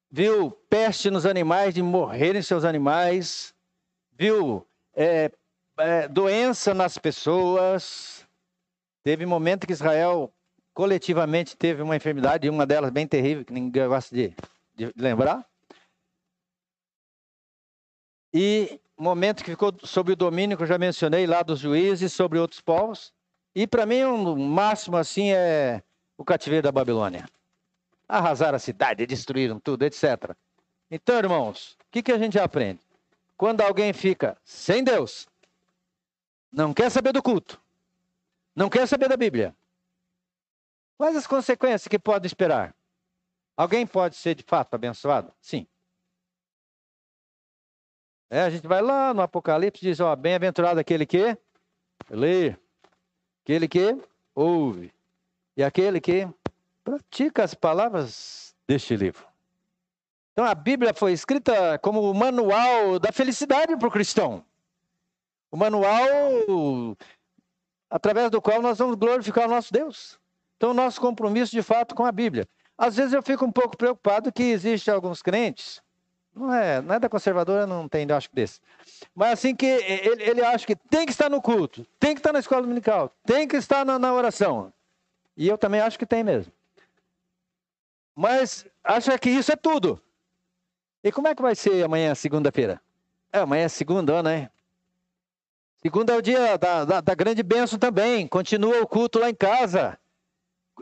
[0.10, 3.54] viu peste nos animais, de morrerem seus animais,
[4.14, 5.32] viu é,
[5.78, 8.26] é, doença nas pessoas.
[9.04, 10.34] Teve momento que Israel
[10.74, 14.34] coletivamente teve uma enfermidade, uma delas bem terrível, que ninguém gosta de,
[14.78, 15.46] de lembrar.
[18.34, 22.38] E momento que ficou sob o domínio, que eu já mencionei lá dos juízes, sobre
[22.38, 23.12] outros povos.
[23.56, 25.82] E para mim, o um máximo assim é
[26.18, 27.28] o cativeiro da Babilônia.
[28.08, 30.36] Arrasaram a cidade, destruíram tudo, etc.
[30.90, 32.80] Então, irmãos, o que, que a gente aprende?
[33.36, 35.28] Quando alguém fica sem Deus,
[36.52, 37.60] não quer saber do culto,
[38.56, 39.54] não quer saber da Bíblia,
[40.98, 42.76] Quais as consequências que pode esperar?
[43.58, 45.34] Alguém pode ser de fato abençoado?
[45.42, 45.66] Sim.
[48.30, 51.36] É, a gente vai lá no Apocalipse e diz: ó, bem-aventurado aquele que
[52.10, 52.56] lê,
[53.44, 54.00] aquele que
[54.36, 54.94] ouve
[55.56, 56.28] e aquele que
[56.84, 59.26] pratica as palavras deste livro.
[60.34, 64.46] Então a Bíblia foi escrita como o manual da felicidade para o cristão.
[65.50, 65.98] O manual
[67.90, 70.20] através do qual nós vamos glorificar o nosso Deus.
[70.58, 72.48] Então, nosso compromisso de fato com a Bíblia.
[72.78, 75.82] Às vezes eu fico um pouco preocupado que existem alguns crentes,
[76.36, 78.62] não é, não é da conservadora, não tem, eu acho desse.
[79.16, 82.32] Mas assim que ele, ele acha que tem que estar no culto, tem que estar
[82.32, 84.72] na escola dominical, tem que estar na, na oração.
[85.36, 86.54] E eu também acho que tem mesmo.
[88.16, 90.02] Mas acha que isso é tudo.
[91.04, 92.82] E como é que vai ser amanhã, segunda-feira?
[93.32, 94.50] É, amanhã é segunda, né?
[95.82, 98.28] Segunda é o dia da, da, da grande bênção também.
[98.28, 99.98] Continua o culto lá em casa.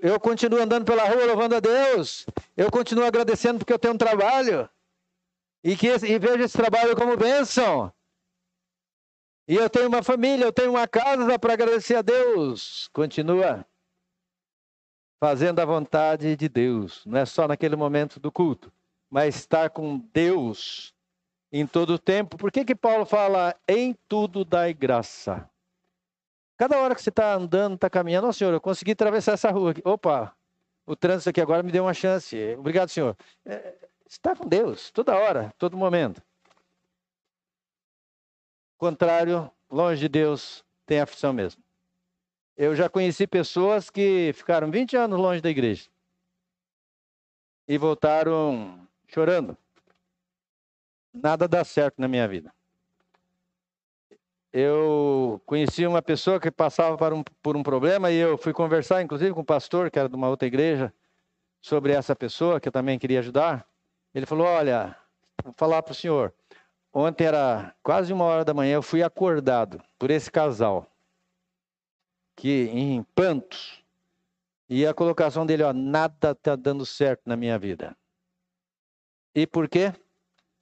[0.01, 2.25] Eu continuo andando pela rua louvando a Deus.
[2.55, 4.69] Eu continuo agradecendo porque eu tenho um trabalho.
[5.63, 7.91] E, que, e vejo esse trabalho como bênção.
[9.47, 12.89] E eu tenho uma família, eu tenho uma casa para agradecer a Deus.
[12.91, 13.65] Continua
[15.19, 17.05] fazendo a vontade de Deus.
[17.05, 18.71] Não é só naquele momento do culto,
[19.09, 20.93] mas estar com Deus
[21.51, 22.37] em todo o tempo.
[22.37, 25.49] Por que, que Paulo fala em tudo dai graça?
[26.57, 29.51] Cada hora que você está andando, está caminhando, ó oh, senhor, eu consegui atravessar essa
[29.51, 29.81] rua aqui.
[29.83, 30.33] Opa,
[30.85, 32.37] o trânsito aqui agora me deu uma chance.
[32.57, 33.17] Obrigado, senhor.
[33.45, 33.75] É,
[34.07, 36.21] está com Deus, toda hora, todo momento.
[38.77, 41.61] Contrário, longe de Deus, tem aflição mesmo.
[42.55, 45.89] Eu já conheci pessoas que ficaram 20 anos longe da igreja
[47.67, 49.57] e voltaram chorando.
[51.13, 52.54] Nada dá certo na minha vida.
[54.57, 59.01] Eu conheci uma pessoa que passava por um, por um problema e eu fui conversar,
[59.01, 60.93] inclusive, com um pastor, que era de uma outra igreja,
[61.59, 63.67] sobre essa pessoa que eu também queria ajudar.
[64.13, 64.95] Ele falou: Olha,
[65.43, 66.33] vou falar para o senhor.
[66.93, 70.89] Ontem era quase uma hora da manhã, eu fui acordado por esse casal,
[72.33, 73.83] que em pantos,
[74.69, 77.93] e a colocação dele, ó, nada está dando certo na minha vida.
[79.35, 79.93] E por quê?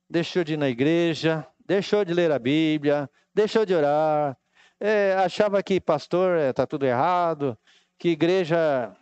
[0.10, 4.38] Deixou de ir na igreja, deixou de ler a Bíblia, deixou de orar,
[4.80, 7.58] é, achava que pastor está é, tudo errado,
[7.98, 8.96] que igreja.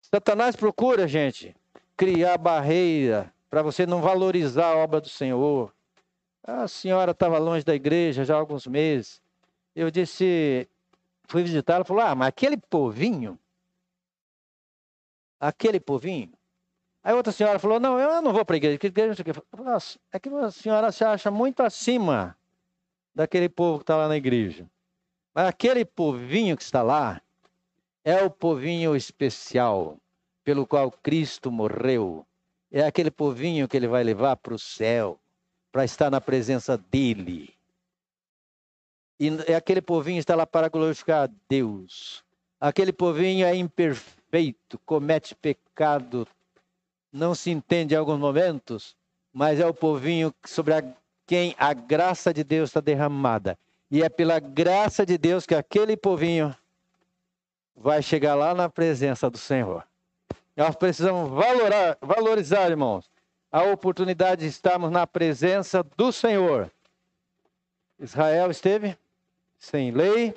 [0.00, 1.54] Satanás procura, gente,
[1.96, 5.74] criar barreira para você não valorizar a obra do Senhor.
[6.42, 9.20] A senhora estava longe da igreja já há alguns meses.
[9.74, 10.68] Eu disse,
[11.26, 13.38] fui visitá-la, falou: Ah, mas aquele povinho,
[15.38, 16.37] aquele povinho.
[17.08, 18.76] Aí outra senhora falou: Não, eu não vou para a igreja.
[18.76, 22.36] Que igreja que é que a senhora se acha muito acima
[23.14, 24.68] daquele povo que está lá na igreja.
[25.34, 27.22] Mas aquele povinho que está lá
[28.04, 29.96] é o povinho especial
[30.44, 32.26] pelo qual Cristo morreu.
[32.70, 35.18] É aquele povinho que ele vai levar para o céu,
[35.72, 37.54] para estar na presença dele.
[39.18, 42.22] E é aquele povinho que está lá para glorificar a Deus.
[42.60, 46.28] Aquele povinho é imperfeito, comete pecado,
[47.12, 48.96] não se entende em alguns momentos,
[49.32, 50.82] mas é o povinho sobre a
[51.26, 53.58] quem a graça de Deus está derramada.
[53.90, 56.54] E é pela graça de Deus que aquele povinho
[57.76, 59.86] vai chegar lá na presença do Senhor.
[60.56, 63.10] Nós precisamos valorar, valorizar, irmãos,
[63.50, 66.70] a oportunidade de estarmos na presença do Senhor.
[67.98, 68.96] Israel esteve
[69.58, 70.34] sem lei,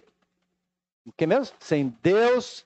[1.06, 1.56] o que mesmo?
[1.60, 2.66] Sem Deus,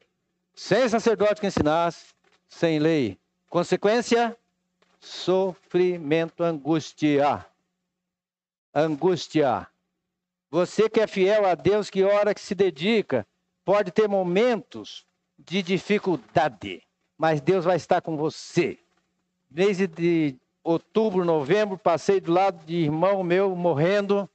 [0.54, 2.08] sem sacerdote que ensinasse,
[2.48, 3.18] sem lei.
[3.50, 4.38] Consequência?
[5.00, 7.46] Sofrimento, angústia
[8.76, 9.66] angústia.
[10.52, 13.26] Você que é fiel a Deus, que hora que se dedica,
[13.64, 15.06] pode ter momentos
[15.40, 16.84] de dificuldade,
[17.18, 18.78] mas Deus vai estar com você.
[19.50, 24.30] Desde de outubro, novembro, passei do lado de irmão meu morrendo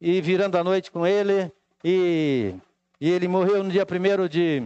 [0.00, 1.52] e virando a noite com ele.
[1.82, 2.54] E,
[3.00, 4.62] e ele morreu no dia 1 de,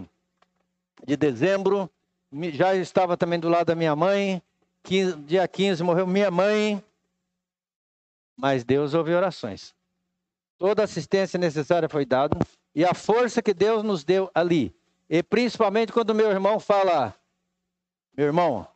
[1.06, 1.90] de dezembro.
[2.53, 4.43] Já estava também do lado da minha mãe.
[4.83, 6.83] 15, dia 15 morreu minha mãe
[8.38, 9.75] mas Deus ouve orações.
[10.57, 12.38] Toda assistência necessária foi dada
[12.73, 14.75] e a força que Deus nos deu ali.
[15.11, 17.14] E principalmente quando meu irmão fala:
[18.17, 18.67] Meu irmão,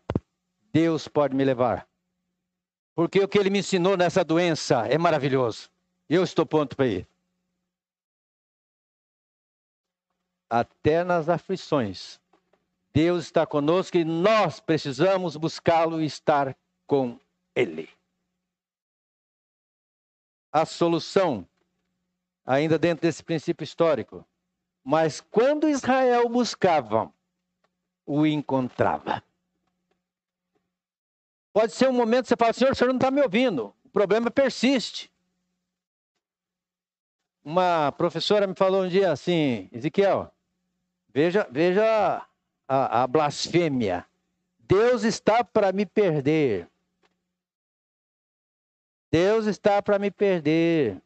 [0.72, 1.88] Deus pode me levar.
[2.94, 5.70] Porque o que ele me ensinou nessa doença é maravilhoso.
[6.08, 7.08] Eu estou pronto para ir.
[10.50, 12.20] Até nas aflições,
[12.94, 17.18] Deus está conosco e nós precisamos buscá-lo e estar com
[17.54, 17.88] Ele
[20.52, 21.48] a solução,
[22.44, 24.24] ainda dentro desse princípio histórico.
[24.84, 27.10] Mas quando Israel buscava,
[28.04, 29.22] o encontrava.
[31.52, 33.74] Pode ser um momento que você fala, Senhor, o senhor não está me ouvindo.
[33.84, 35.10] O problema persiste.
[37.44, 40.32] Uma professora me falou um dia assim, Ezequiel,
[41.12, 42.24] veja, veja
[42.72, 44.06] a, a blasfêmia.
[44.60, 46.66] Deus está para me perder.
[49.10, 50.98] Deus está para me perder.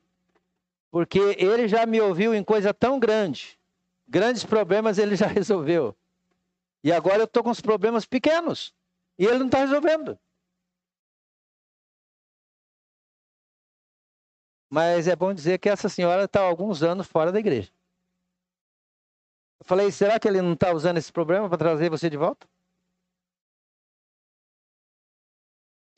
[0.92, 3.58] Porque ele já me ouviu em coisa tão grande.
[4.06, 5.96] Grandes problemas ele já resolveu.
[6.84, 8.72] E agora eu estou com os problemas pequenos.
[9.18, 10.16] E ele não está resolvendo.
[14.70, 17.72] Mas é bom dizer que essa senhora está há alguns anos fora da igreja.
[19.60, 22.46] Eu falei, será que ele não está usando esse problema para trazer você de volta?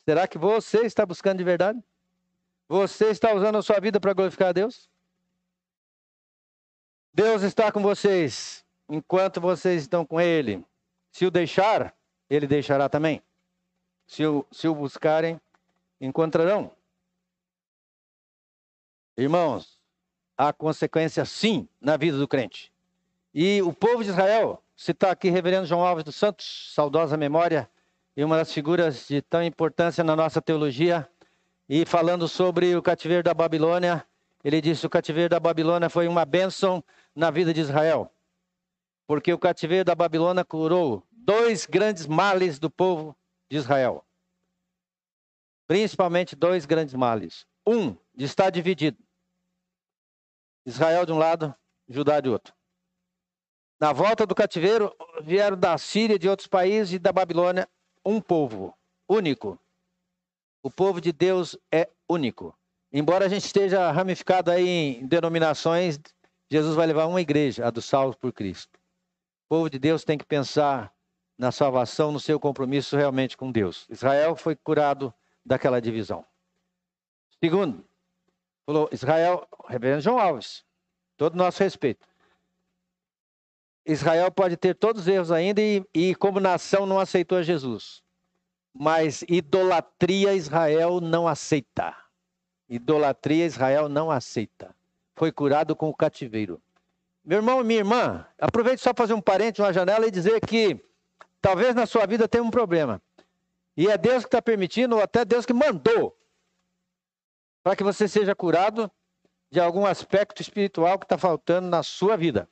[0.08, 1.82] Será que você está buscando de verdade?
[2.68, 4.88] Você está usando a sua vida para glorificar a Deus?
[7.12, 10.64] Deus está com vocês enquanto vocês estão com Ele.
[11.10, 11.94] Se o deixar,
[12.30, 13.22] Ele deixará também.
[14.06, 15.40] Se o, se o buscarem,
[16.00, 16.70] encontrarão.
[19.16, 19.78] Irmãos,
[20.36, 22.72] há consequência sim na vida do crente.
[23.40, 27.70] E o povo de Israel, citar aqui Reverendo João Alves dos Santos, saudosa memória,
[28.16, 31.08] e uma das figuras de tão importância na nossa teologia,
[31.68, 34.04] e falando sobre o cativeiro da Babilônia,
[34.42, 36.82] ele disse: o cativeiro da Babilônia foi uma bênção
[37.14, 38.12] na vida de Israel,
[39.06, 43.16] porque o cativeiro da Babilônia curou dois grandes males do povo
[43.48, 44.04] de Israel.
[45.68, 47.46] Principalmente dois grandes males.
[47.64, 48.98] Um, de estar dividido.
[50.66, 51.54] Israel de um lado,
[51.88, 52.57] Judá de outro.
[53.80, 57.68] Na volta do cativeiro, vieram da Síria, de outros países e da Babilônia,
[58.04, 58.74] um povo
[59.08, 59.58] único,
[60.62, 62.56] o povo de Deus é único.
[62.92, 65.98] embora a gente esteja ramificado aí em denominações,
[66.50, 68.78] Jesus vai levar uma igreja, a dos salvos por Cristo.
[69.46, 70.92] O povo de Deus tem que pensar
[71.36, 73.86] na salvação, no seu compromisso realmente com Deus.
[73.88, 75.14] Israel foi curado
[75.44, 76.24] daquela divisão.
[77.42, 77.84] Segundo,
[78.66, 80.64] falou Israel, reverendo João Alves,
[81.16, 82.06] todo nosso respeito.
[83.88, 88.02] Israel pode ter todos os erros ainda e, e como nação não aceitou Jesus.
[88.74, 91.96] Mas idolatria Israel não aceita.
[92.68, 94.76] Idolatria Israel não aceita.
[95.16, 96.60] Foi curado com o cativeiro.
[97.24, 100.38] Meu irmão e minha irmã, aproveite só para fazer um parente, uma janela e dizer
[100.40, 100.78] que
[101.40, 103.00] talvez na sua vida tenha um problema.
[103.74, 106.14] E é Deus que está permitindo, ou até Deus que mandou,
[107.62, 108.90] para que você seja curado
[109.50, 112.48] de algum aspecto espiritual que está faltando na sua vida.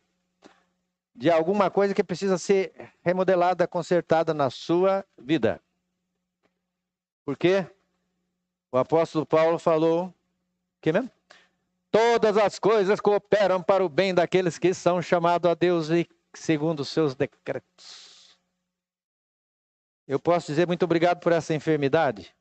[1.17, 5.61] De alguma coisa que precisa ser remodelada, consertada na sua vida.
[7.25, 7.67] Por quê?
[8.71, 10.13] O apóstolo Paulo falou,
[10.81, 11.11] que mesmo?
[11.91, 16.81] Todas as coisas cooperam para o bem daqueles que são chamados a Deus e segundo
[16.81, 18.39] os seus decretos.
[20.07, 22.37] Eu posso dizer muito obrigado por essa enfermidade?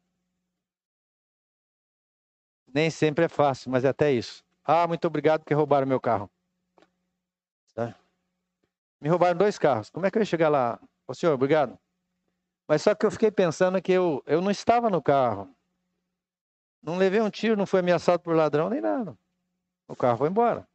[2.68, 4.44] Nem sempre é fácil, mas é até isso.
[4.62, 6.30] Ah, muito obrigado porque roubaram meu carro.
[7.74, 7.96] Tá?
[9.06, 9.92] Me roubaram dois carros.
[9.92, 10.80] Como é que eu ia chegar lá?
[11.08, 11.78] Ô senhor, obrigado.
[12.68, 15.56] Mas só que eu fiquei pensando que eu, eu não estava no carro.
[16.82, 19.16] Não levei um tiro, não fui ameaçado por ladrão nem nada.
[19.88, 20.68] O carro foi embora.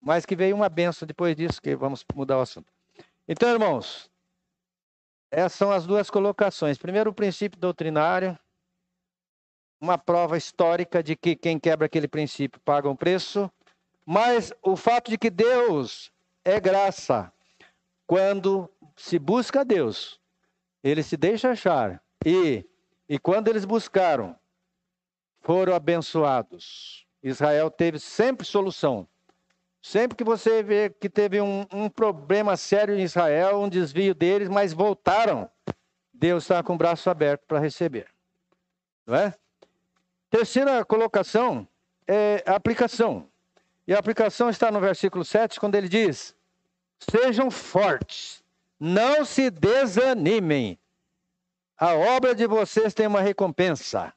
[0.00, 2.72] Mas que veio uma benção depois disso, que vamos mudar o assunto.
[3.26, 4.08] Então, irmãos,
[5.32, 6.78] essas são as duas colocações.
[6.78, 8.38] Primeiro, o princípio doutrinário,
[9.80, 13.50] uma prova histórica de que quem quebra aquele princípio paga um preço,
[14.10, 16.10] mas o fato de que Deus
[16.42, 17.30] é graça,
[18.06, 20.18] quando se busca Deus,
[20.82, 22.02] ele se deixa achar.
[22.24, 22.64] E,
[23.06, 24.34] e quando eles buscaram,
[25.42, 27.06] foram abençoados.
[27.22, 29.06] Israel teve sempre solução.
[29.82, 34.48] Sempre que você vê que teve um, um problema sério em Israel, um desvio deles,
[34.48, 35.50] mas voltaram,
[36.14, 38.08] Deus está com o braço aberto para receber.
[39.06, 39.34] Não é?
[40.30, 41.68] Terceira colocação
[42.06, 43.28] é a aplicação.
[43.88, 46.36] E a aplicação está no versículo 7, quando ele diz:
[46.98, 48.44] Sejam fortes
[48.78, 50.78] não se desanimem.
[51.74, 54.12] A obra de vocês tem uma recompensa.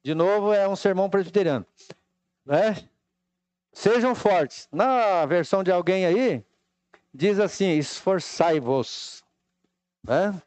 [0.00, 1.66] De novo, é um sermão presbiteriano.
[2.44, 2.88] Né?
[3.72, 4.68] Sejam fortes.
[4.70, 6.44] Na versão de alguém aí,
[7.12, 9.24] diz assim: esforçai-vos.
[10.04, 10.40] Né?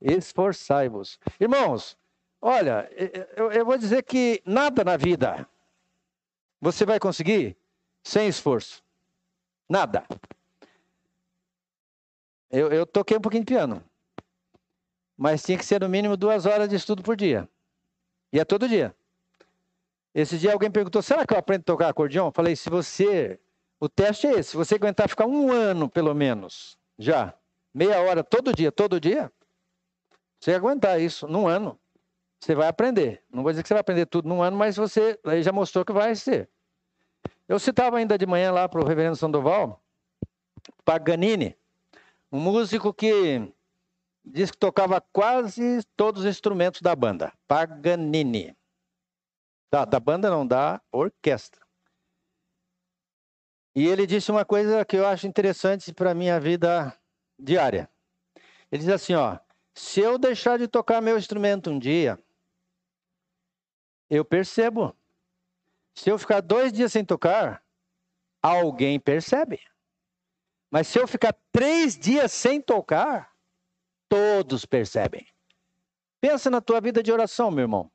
[0.00, 1.20] Esforçai-vos.
[1.38, 1.96] Irmãos,
[2.42, 2.90] olha,
[3.36, 5.48] eu, eu vou dizer que nada na vida
[6.60, 7.56] você vai conseguir
[8.06, 8.84] sem esforço.
[9.68, 10.04] Nada.
[12.48, 13.82] Eu, eu toquei um pouquinho de piano.
[15.16, 17.48] Mas tinha que ser no mínimo duas horas de estudo por dia.
[18.32, 18.94] E é todo dia.
[20.14, 22.26] Esse dia alguém perguntou: será que eu aprendo a tocar acordeão?
[22.26, 23.40] Eu falei: se você.
[23.80, 24.50] O teste é esse.
[24.50, 27.34] Se você aguentar ficar um ano, pelo menos, já,
[27.74, 29.30] meia hora todo dia, todo dia,
[30.40, 31.78] você aguentar isso num ano,
[32.40, 33.22] você vai aprender.
[33.30, 35.84] Não vou dizer que você vai aprender tudo num ano, mas você aí já mostrou
[35.84, 36.48] que vai ser.
[37.48, 39.82] Eu citava ainda de manhã lá para o reverendo Sandoval,
[40.84, 41.56] Paganini.
[42.30, 43.52] Um músico que
[44.24, 47.32] diz que tocava quase todos os instrumentos da banda.
[47.46, 48.56] Paganini.
[49.70, 51.64] Da, da banda não, da orquestra.
[53.74, 56.96] E ele disse uma coisa que eu acho interessante para a minha vida
[57.38, 57.88] diária.
[58.72, 59.38] Ele diz assim, ó,
[59.74, 62.18] se eu deixar de tocar meu instrumento um dia,
[64.08, 64.96] eu percebo.
[65.96, 67.64] Se eu ficar dois dias sem tocar,
[68.42, 69.60] alguém percebe.
[70.70, 73.34] Mas se eu ficar três dias sem tocar,
[74.08, 75.26] todos percebem.
[76.20, 77.90] Pensa na tua vida de oração, meu irmão.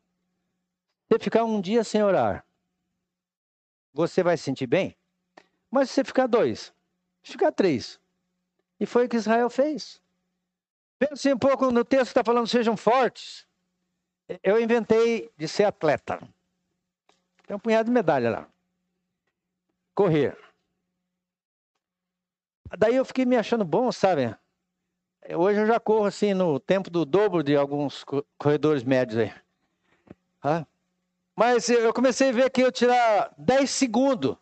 [1.11, 2.43] Se ficar um dia sem orar,
[3.93, 4.97] você vai se sentir bem?
[5.69, 6.73] Mas se você ficar dois,
[7.21, 7.99] ficar três.
[8.79, 10.01] E foi o que Israel fez.
[10.97, 13.45] Pense um pouco no texto que está falando, sejam fortes.
[14.41, 16.19] Eu inventei de ser atleta.
[17.51, 18.47] Tem um punhado de medalha lá.
[19.93, 20.37] Correr.
[22.79, 24.33] Daí eu fiquei me achando bom, sabe?
[25.35, 28.05] Hoje eu já corro assim no tempo do dobro de alguns
[28.37, 30.65] corredores médios aí.
[31.35, 34.37] Mas eu comecei a ver que eu tirar 10 segundos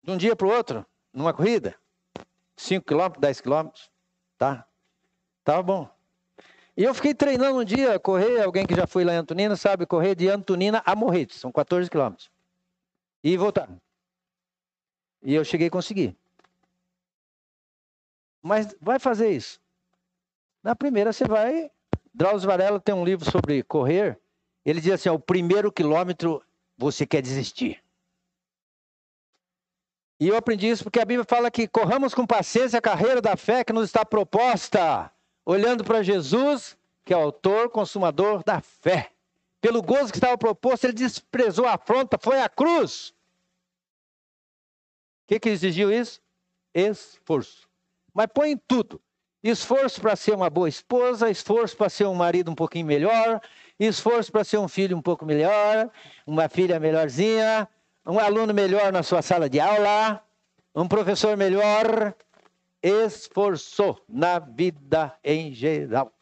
[0.00, 1.74] de um dia para o outro, numa corrida.
[2.56, 3.90] 5 quilômetros, 10 quilômetros.
[4.38, 4.64] Tá?
[5.42, 5.97] Tava bom.
[6.78, 9.84] E eu fiquei treinando um dia, correr, alguém que já foi lá em Antonina sabe,
[9.84, 12.30] correr de Antonina a Morretes, são 14 quilômetros.
[13.24, 13.68] E voltar.
[15.20, 16.16] E eu cheguei a conseguir.
[18.40, 19.60] Mas vai fazer isso.
[20.62, 21.68] Na primeira você vai.
[22.14, 24.16] Drauzio Varela tem um livro sobre correr.
[24.64, 26.40] Ele diz assim: o primeiro quilômetro
[26.76, 27.82] você quer desistir.
[30.20, 33.36] E eu aprendi isso porque a Bíblia fala que corramos com paciência a carreira da
[33.36, 35.10] fé que nos está proposta,
[35.48, 36.76] olhando para Jesus,
[37.06, 39.12] que é o autor, consumador da fé.
[39.62, 43.14] Pelo gozo que estava proposto, ele desprezou a afronta, foi à cruz.
[45.24, 46.20] O que, que exigiu isso?
[46.74, 47.66] Esforço.
[48.12, 49.00] Mas põe em tudo.
[49.42, 53.40] Esforço para ser uma boa esposa, esforço para ser um marido um pouquinho melhor,
[53.80, 55.90] esforço para ser um filho um pouco melhor,
[56.26, 57.66] uma filha melhorzinha,
[58.04, 60.22] um aluno melhor na sua sala de aula,
[60.74, 62.14] um professor melhor,
[62.82, 66.12] esforço na vida em geral,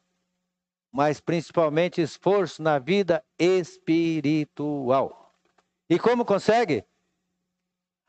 [0.91, 5.35] mas principalmente esforço na vida espiritual.
[5.89, 6.85] E como consegue?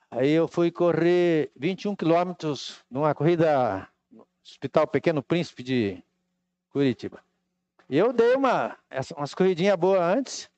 [0.09, 6.03] Aí eu fui correr 21 quilômetros numa corrida no Hospital Pequeno Príncipe de
[6.69, 7.21] Curitiba.
[7.89, 8.77] Eu dei uma,
[9.15, 10.49] umas corridinhas boas antes,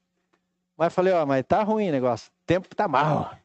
[0.78, 3.38] mas falei, ó, mas tá ruim o negócio, o tempo tá mal.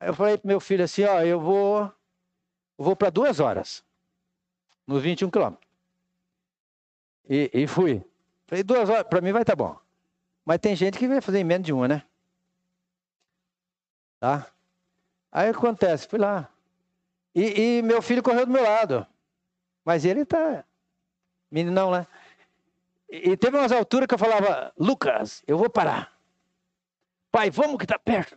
[0.00, 1.92] Aí eu falei pro meu filho assim, ó, eu vou,
[2.76, 3.84] vou para duas horas,
[4.86, 5.66] nos 21 quilômetros.
[7.28, 8.04] E, e fui.
[8.46, 9.76] Falei, duas horas, para mim vai tá bom.
[10.44, 12.02] Mas tem gente que vai fazer em menos de uma, né?
[14.20, 14.46] Tá?
[15.32, 16.48] Aí acontece, fui lá.
[17.34, 19.06] E, e, meu filho correu do meu lado.
[19.84, 20.64] Mas ele tá.
[21.50, 22.06] Meninão, né?
[23.08, 26.16] E, teve umas alturas que eu falava, Lucas, eu vou parar.
[27.30, 28.36] Pai, vamos que tá perto.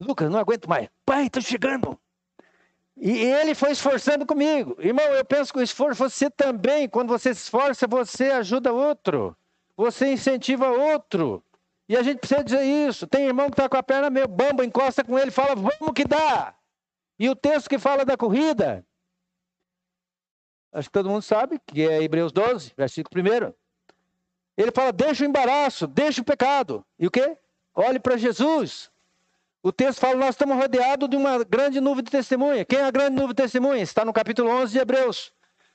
[0.00, 0.88] Lucas, não aguento mais.
[1.04, 1.98] Pai, tô chegando.
[3.00, 4.76] E ele foi esforçando comigo.
[4.80, 9.36] Irmão, eu penso que o esforço, você também, quando você se esforça, você ajuda outro.
[9.76, 11.42] Você incentiva outro.
[11.88, 13.06] E a gente precisa dizer isso.
[13.06, 16.04] Tem irmão que está com a perna meio bamba, encosta com ele, fala, vamos que
[16.04, 16.54] dá.
[17.18, 18.84] E o texto que fala da corrida,
[20.72, 23.54] acho que todo mundo sabe, que é Hebreus 12, versículo 1.
[24.56, 26.84] Ele fala, deixa o embaraço, deixa o pecado.
[26.98, 27.38] E o quê?
[27.74, 28.90] Olhe para Jesus.
[29.62, 32.64] O texto fala, nós estamos rodeados de uma grande nuvem de testemunha.
[32.64, 33.82] Quem é a grande nuvem de testemunha?
[33.82, 35.32] Está no capítulo 11 de Hebreus.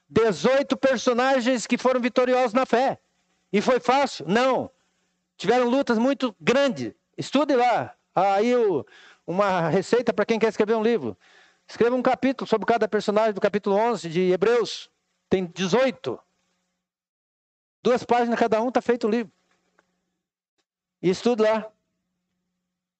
[0.09, 2.99] 18 personagens que foram vitoriosos na fé.
[3.51, 4.25] E foi fácil?
[4.27, 4.71] Não.
[5.35, 6.93] Tiveram lutas muito grandes.
[7.17, 7.93] Estude lá.
[8.15, 8.85] Aí o,
[9.27, 11.17] uma receita para quem quer escrever um livro.
[11.67, 14.89] Escreva um capítulo sobre cada personagem do capítulo 11 de Hebreus.
[15.29, 16.19] Tem 18.
[17.81, 19.31] Duas páginas cada um, está feito o livro.
[21.01, 21.72] E estude lá.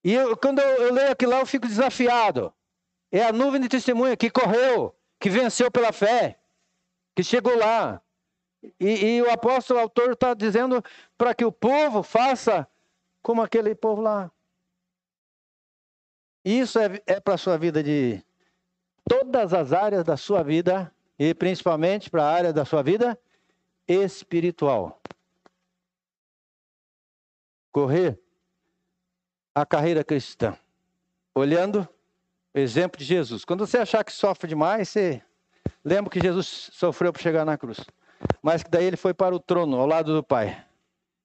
[0.04, 2.54] E eu, quando eu, eu leio aquilo lá, eu fico desafiado.
[3.12, 6.39] É a nuvem de testemunha que correu, que venceu pela fé,
[7.16, 8.01] que chegou lá.
[8.80, 10.84] E, e o apóstolo, o autor, está dizendo
[11.18, 12.68] para que o povo faça
[13.22, 14.32] como aquele povo lá.
[16.43, 18.22] Isso é, é para a sua vida de
[19.08, 23.18] todas as áreas da sua vida e principalmente para a área da sua vida
[23.88, 25.01] espiritual.
[27.72, 28.22] Correr
[29.54, 30.58] a carreira cristã,
[31.36, 31.88] olhando
[32.54, 33.45] o exemplo de Jesus.
[33.45, 35.22] Quando você achar que sofre demais, você
[35.84, 37.80] lembra que Jesus sofreu para chegar na cruz
[38.41, 40.66] mas que daí ele foi para o trono, ao lado do Pai.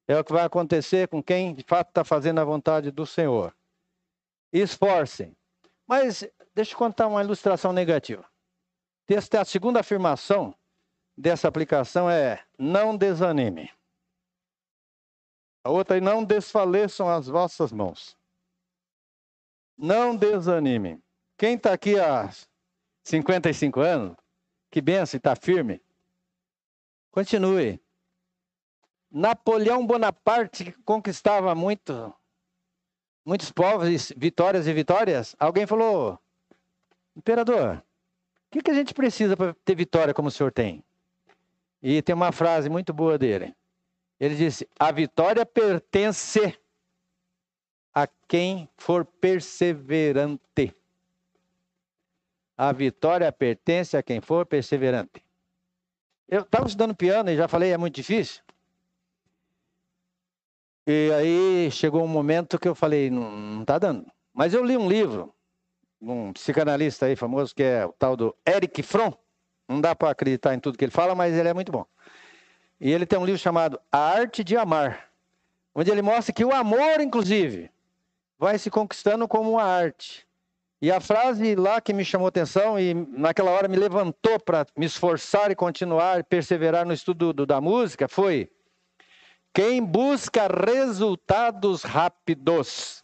[0.06, 3.54] É o que vai acontecer com quem de fato está fazendo a vontade do Senhor.
[4.52, 5.36] Esforcem.
[5.86, 6.24] Mas
[6.54, 8.24] deixa eu contar uma ilustração negativa.
[9.06, 10.54] Esta é a segunda afirmação
[11.16, 13.70] dessa aplicação é não desanime.
[15.64, 18.16] A outra é não desfaleçam as vossas mãos.
[19.78, 21.00] Não desanime.
[21.36, 22.28] Quem está aqui há
[23.04, 24.16] 55 anos,
[24.70, 25.80] que benção, está firme.
[27.12, 27.80] Continue.
[29.10, 32.12] Napoleão Bonaparte conquistava muito,
[33.24, 35.36] muitos povos, vitórias e vitórias.
[35.38, 36.18] Alguém falou:
[37.16, 40.84] Imperador, o que, que a gente precisa para ter vitória como o senhor tem?
[41.80, 43.54] E tem uma frase muito boa dele.
[44.18, 46.58] Ele disse: A vitória pertence
[47.94, 50.74] a quem for perseverante.
[52.56, 55.22] A vitória pertence a quem for perseverante.
[56.28, 58.42] Eu estava estudando piano e já falei, é muito difícil.
[60.86, 64.10] E aí chegou um momento que eu falei, não está dando.
[64.32, 65.34] Mas eu li um livro,
[66.00, 69.12] um psicanalista aí famoso, que é o tal do Eric Fromm.
[69.68, 71.84] Não dá para acreditar em tudo que ele fala, mas ele é muito bom.
[72.80, 75.10] E ele tem um livro chamado A Arte de Amar,
[75.74, 77.70] onde ele mostra que o amor, inclusive,
[78.38, 80.26] vai se conquistando como uma arte.
[80.80, 84.86] E a frase lá que me chamou atenção e naquela hora me levantou para me
[84.86, 88.48] esforçar e continuar, perseverar no estudo do, da música foi:
[89.52, 93.02] quem busca resultados rápidos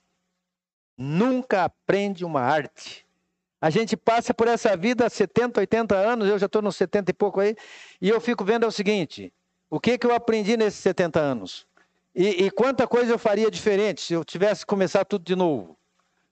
[0.97, 3.05] nunca aprende uma arte.
[3.61, 7.11] A gente passa por essa vida há 70, 80 anos, eu já estou nos 70
[7.11, 7.57] e pouco aí,
[8.01, 9.33] e eu fico vendo é o seguinte:
[9.69, 11.67] o que, que eu aprendi nesses 70 anos?
[12.15, 15.77] E, e quanta coisa eu faria diferente se eu tivesse começar tudo de novo.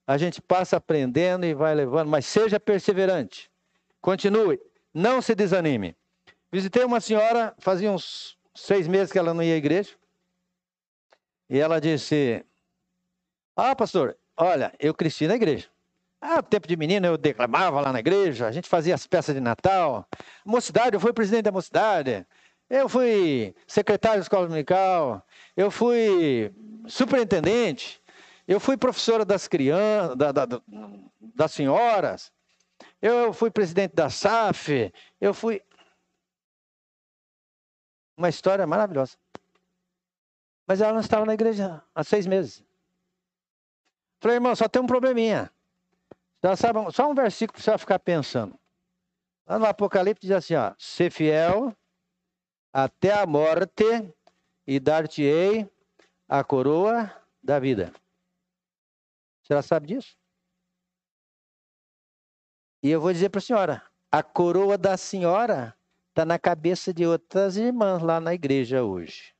[0.07, 3.51] A gente passa aprendendo e vai levando, mas seja perseverante.
[4.01, 4.61] Continue,
[4.93, 5.97] não se desanime.
[6.51, 9.91] Visitei uma senhora, fazia uns seis meses que ela não ia à igreja.
[11.49, 12.45] E ela disse:
[13.57, 15.68] Ah, pastor, olha, eu cresci na igreja.
[16.20, 19.41] Ah, tempo de menino eu declamava lá na igreja, a gente fazia as peças de
[19.41, 20.07] Natal.
[20.45, 22.24] Mocidade, eu fui presidente da mocidade.
[22.73, 25.23] Eu fui secretário da escola dominical.
[25.55, 26.51] Eu fui
[26.87, 28.03] superintendente.
[28.49, 30.47] Eu fui professora das crianças, da, da,
[31.20, 32.33] das senhoras.
[33.03, 34.91] Eu fui presidente da SAF.
[35.20, 35.61] Eu fui.
[38.16, 39.18] Uma história maravilhosa.
[40.66, 42.64] Mas ela não estava na igreja há seis meses.
[44.18, 45.53] Falei, irmão, só tem um probleminha.
[46.91, 48.59] Só um versículo para você ficar pensando.
[49.47, 51.77] Lá no Apocalipse diz assim: ó, ser fiel
[52.73, 53.85] até a morte
[54.66, 55.70] e dar-te-ei
[56.29, 57.11] a coroa
[57.43, 57.93] da vida.
[59.43, 60.16] Você já sabe disso?
[62.83, 65.77] E eu vou dizer para a senhora: a coroa da senhora
[66.09, 69.35] está na cabeça de outras irmãs lá na igreja hoje.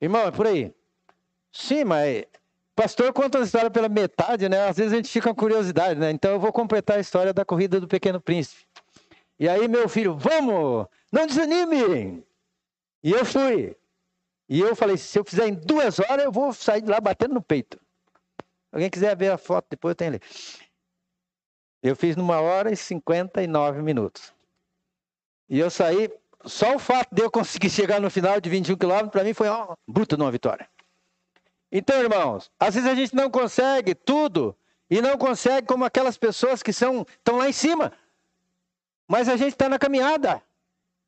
[0.00, 0.74] Irmão, é por aí.
[1.52, 2.24] Sim, mas
[2.80, 4.66] pastor conta a história pela metade, né?
[4.66, 6.10] Às vezes a gente fica com curiosidade, né?
[6.10, 8.66] Então eu vou completar a história da corrida do Pequeno Príncipe.
[9.38, 12.24] E aí meu filho, vamos, não desanime.
[13.02, 13.76] E eu fui.
[14.48, 17.34] E eu falei, se eu fizer em duas horas, eu vou sair de lá batendo
[17.34, 17.78] no peito.
[18.72, 20.20] Alguém quiser ver a foto, depois eu tenho ali.
[21.82, 24.32] Eu fiz numa hora e 59 minutos.
[25.50, 26.10] E eu saí,
[26.46, 29.50] só o fato de eu conseguir chegar no final de 21 quilômetros, para mim foi
[29.50, 30.66] uma bruta numa vitória.
[31.72, 34.56] Então, irmãos, às vezes a gente não consegue tudo
[34.90, 37.92] e não consegue como aquelas pessoas que são estão lá em cima.
[39.06, 40.42] Mas a gente está na caminhada.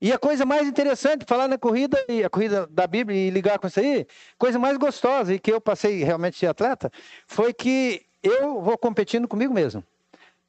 [0.01, 3.59] E a coisa mais interessante, falar na corrida e a corrida da Bíblia e ligar
[3.59, 4.05] com isso aí,
[4.37, 6.91] coisa mais gostosa e que eu passei realmente ser atleta,
[7.27, 9.85] foi que eu vou competindo comigo mesmo.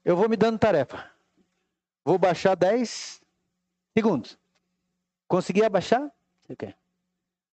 [0.03, 1.05] Eu vou me dando tarefa.
[2.03, 3.21] Vou baixar 10
[3.95, 4.37] segundos.
[5.27, 6.11] Consegui abaixar?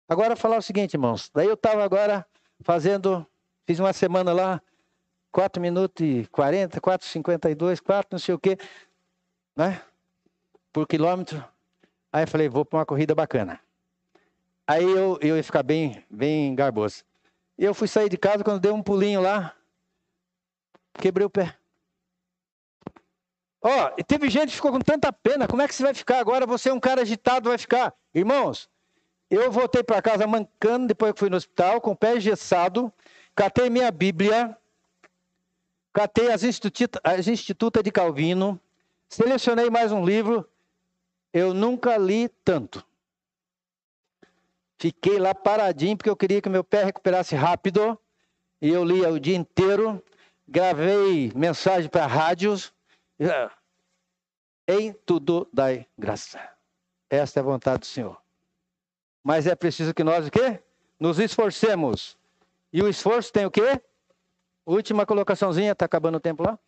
[0.08, 1.30] Agora falar o seguinte, irmãos.
[1.34, 2.24] Daí eu estava agora
[2.62, 3.26] fazendo,
[3.66, 4.62] fiz uma semana lá,
[5.32, 8.58] 4 minutos e 40, 4,52, 4 não sei o quê,
[9.56, 9.80] né?
[10.72, 11.44] Por quilômetro.
[12.12, 13.60] Aí eu falei, vou para uma corrida bacana.
[14.66, 17.04] Aí eu, eu ia ficar bem, bem garboso.
[17.56, 19.54] Eu fui sair de casa quando dei um pulinho lá,
[20.94, 21.56] quebrei o pé.
[23.60, 25.48] Ó, oh, teve gente que ficou com tanta pena.
[25.48, 26.46] Como é que você vai ficar agora?
[26.46, 27.92] Você é um cara agitado, vai ficar.
[28.14, 28.68] Irmãos,
[29.30, 32.92] eu voltei para casa mancando depois que fui no hospital, com o pé engessado,
[33.34, 34.56] catei minha Bíblia,
[35.92, 38.60] catei as, instituta, as Institutas de Calvino,
[39.08, 40.48] selecionei mais um livro,
[41.32, 42.84] eu nunca li tanto.
[44.78, 47.98] Fiquei lá paradinho porque eu queria que meu pé recuperasse rápido,
[48.62, 50.02] e eu lia o dia inteiro,
[50.46, 52.72] gravei mensagem para rádios,
[54.66, 56.40] em tudo dai graça.
[57.10, 58.27] Esta é a vontade do Senhor.
[59.28, 60.58] Mas é preciso que nós o quê?
[60.98, 62.16] Nos esforcemos.
[62.72, 63.78] E o esforço tem o quê?
[64.64, 66.58] Última colocaçãozinha, está acabando o tempo lá.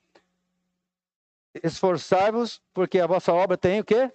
[1.64, 4.12] Esforçai-vos, porque a vossa obra tem o quê?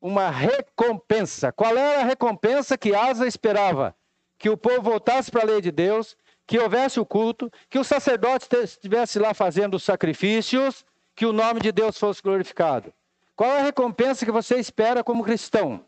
[0.00, 1.50] Uma recompensa.
[1.50, 3.96] Qual era a recompensa que Asa esperava?
[4.38, 7.84] Que o povo voltasse para a lei de Deus, que houvesse o culto, que o
[7.84, 10.86] sacerdote estivesse lá fazendo os sacrifícios,
[11.16, 12.94] que o nome de Deus fosse glorificado.
[13.34, 15.84] Qual a recompensa que você espera como cristão?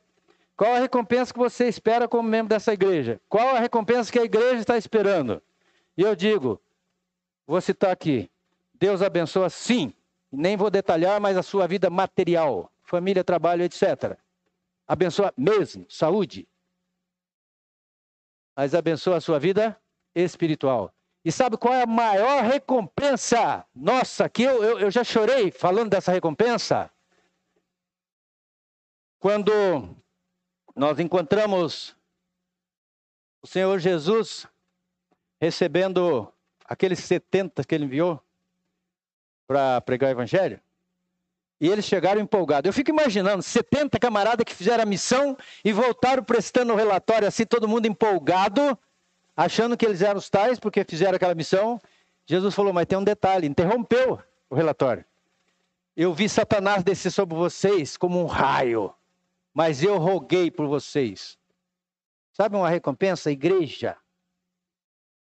[0.61, 3.19] Qual a recompensa que você espera como membro dessa igreja?
[3.31, 5.43] Qual a recompensa que a igreja está esperando?
[5.97, 6.61] E eu digo,
[7.47, 8.31] vou citar aqui:
[8.75, 9.91] Deus abençoa sim,
[10.31, 14.19] nem vou detalhar, mas a sua vida material, família, trabalho, etc.
[14.87, 16.47] Abençoa mesmo, saúde.
[18.55, 19.81] Mas abençoa a sua vida
[20.15, 20.93] espiritual.
[21.25, 24.29] E sabe qual é a maior recompensa nossa?
[24.29, 26.91] Que eu, eu, eu já chorei falando dessa recompensa.
[29.19, 29.51] Quando
[30.75, 31.97] nós encontramos
[33.43, 34.47] o Senhor Jesus
[35.41, 36.31] recebendo
[36.65, 38.23] aqueles 70 que ele enviou
[39.47, 40.61] para pregar o evangelho.
[41.61, 42.69] E eles chegaram empolgados.
[42.69, 47.45] Eu fico imaginando 70 camaradas que fizeram a missão e voltaram prestando o relatório assim,
[47.45, 48.79] todo mundo empolgado,
[49.37, 51.81] achando que eles eram os tais porque fizeram aquela missão.
[52.25, 54.19] Jesus falou: Mas tem um detalhe, interrompeu
[54.49, 55.05] o relatório.
[55.97, 58.95] Eu vi Satanás descer sobre vocês como um raio
[59.55, 61.39] mas eu roguei por vocês.
[62.33, 63.31] Sabe uma recompensa?
[63.31, 63.97] Igreja.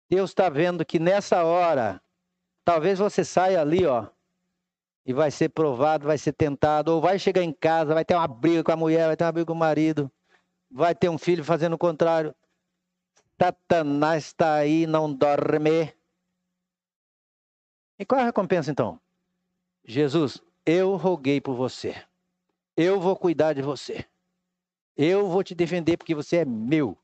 [0.09, 2.01] Deus está vendo que nessa hora,
[2.65, 4.09] talvez você saia ali, ó,
[5.05, 8.27] e vai ser provado, vai ser tentado, ou vai chegar em casa, vai ter uma
[8.27, 10.11] briga com a mulher, vai ter uma briga com o marido,
[10.71, 12.35] vai ter um filho fazendo o contrário.
[13.41, 15.93] Satanás está aí, não dorme.
[17.99, 19.01] E qual é a recompensa então?
[19.85, 22.06] Jesus, eu roguei por você.
[22.77, 24.05] Eu vou cuidar de você.
[24.97, 26.97] Eu vou te defender porque você é meu.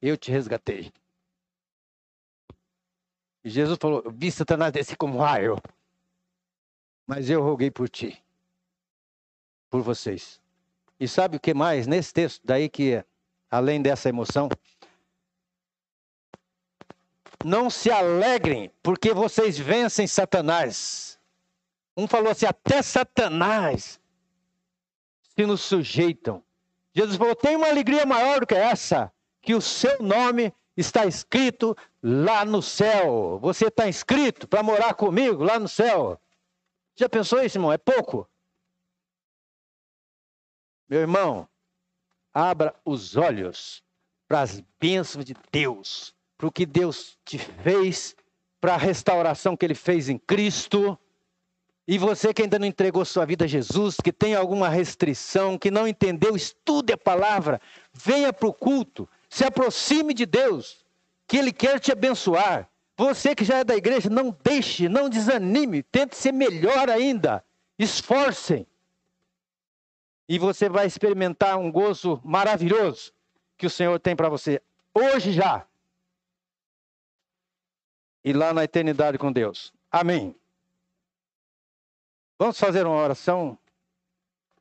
[0.00, 0.92] Eu te resgatei.
[3.44, 5.56] E Jesus falou: Vi Satanás descer como raio.
[7.06, 8.20] Mas eu roguei por ti.
[9.70, 10.40] Por vocês.
[10.98, 11.86] E sabe o que mais?
[11.86, 13.04] Nesse texto, daí que,
[13.50, 14.48] além dessa emoção,
[17.44, 21.18] não se alegrem, porque vocês vencem Satanás.
[21.96, 24.00] Um falou assim: até Satanás
[25.34, 26.42] se nos sujeitam.
[26.94, 31.76] Jesus falou: tem uma alegria maior do que essa, que o seu nome está escrito
[32.02, 33.38] lá no céu.
[33.40, 36.20] Você está inscrito para morar comigo lá no céu.
[36.94, 37.72] Já pensou isso, irmão?
[37.72, 38.28] É pouco.
[40.88, 41.48] Meu irmão,
[42.34, 43.82] abra os olhos
[44.28, 48.16] para as bênçãos de Deus para o que Deus te fez,
[48.60, 50.98] para a restauração que Ele fez em Cristo.
[51.86, 55.70] E você que ainda não entregou sua vida a Jesus, que tem alguma restrição, que
[55.70, 57.60] não entendeu, estude a palavra,
[57.92, 60.84] venha para o culto, se aproxime de Deus,
[61.26, 62.68] que Ele quer te abençoar.
[62.96, 67.44] Você que já é da igreja, não deixe, não desanime, tente ser melhor ainda,
[67.78, 68.66] esforcem.
[70.28, 73.12] E você vai experimentar um gozo maravilhoso
[73.58, 74.62] que o Senhor tem para você,
[74.94, 75.66] hoje já
[78.24, 79.72] e lá na eternidade com Deus.
[79.90, 80.34] Amém.
[82.42, 83.56] Vamos fazer uma oração.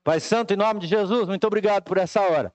[0.04, 2.54] Pai Santo, em nome de Jesus, muito obrigado por essa hora.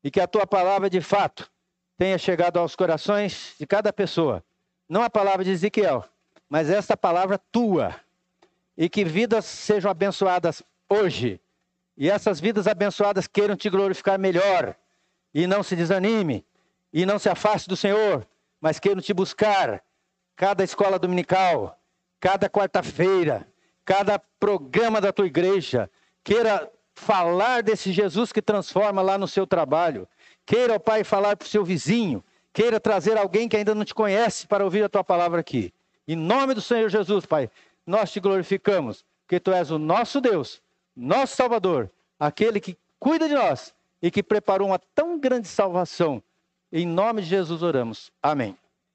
[0.00, 1.50] E que a tua palavra, de fato,
[1.98, 4.44] tenha chegado aos corações de cada pessoa.
[4.88, 6.04] Não a palavra de Ezequiel,
[6.48, 7.96] mas essa palavra tua.
[8.76, 11.40] E que vidas sejam abençoadas hoje.
[11.96, 14.76] E essas vidas abençoadas queiram te glorificar melhor.
[15.34, 16.46] E não se desanime.
[16.92, 18.24] E não se afaste do Senhor,
[18.60, 19.82] mas queiram te buscar
[20.36, 21.76] cada escola dominical,
[22.20, 23.52] cada quarta-feira,
[23.84, 25.90] cada programa da tua igreja,
[26.22, 30.08] queira falar desse Jesus que transforma lá no seu trabalho.
[30.46, 32.22] Queira, ó Pai, falar para o seu vizinho.
[32.52, 35.72] Queira trazer alguém que ainda não te conhece para ouvir a tua palavra aqui.
[36.06, 37.50] Em nome do Senhor Jesus, Pai,
[37.86, 40.62] nós te glorificamos, porque tu és o nosso Deus,
[40.94, 46.22] nosso Salvador, aquele que cuida de nós e que preparou uma tão grande salvação.
[46.72, 48.12] Em nome de Jesus oramos.
[48.22, 48.56] Amém.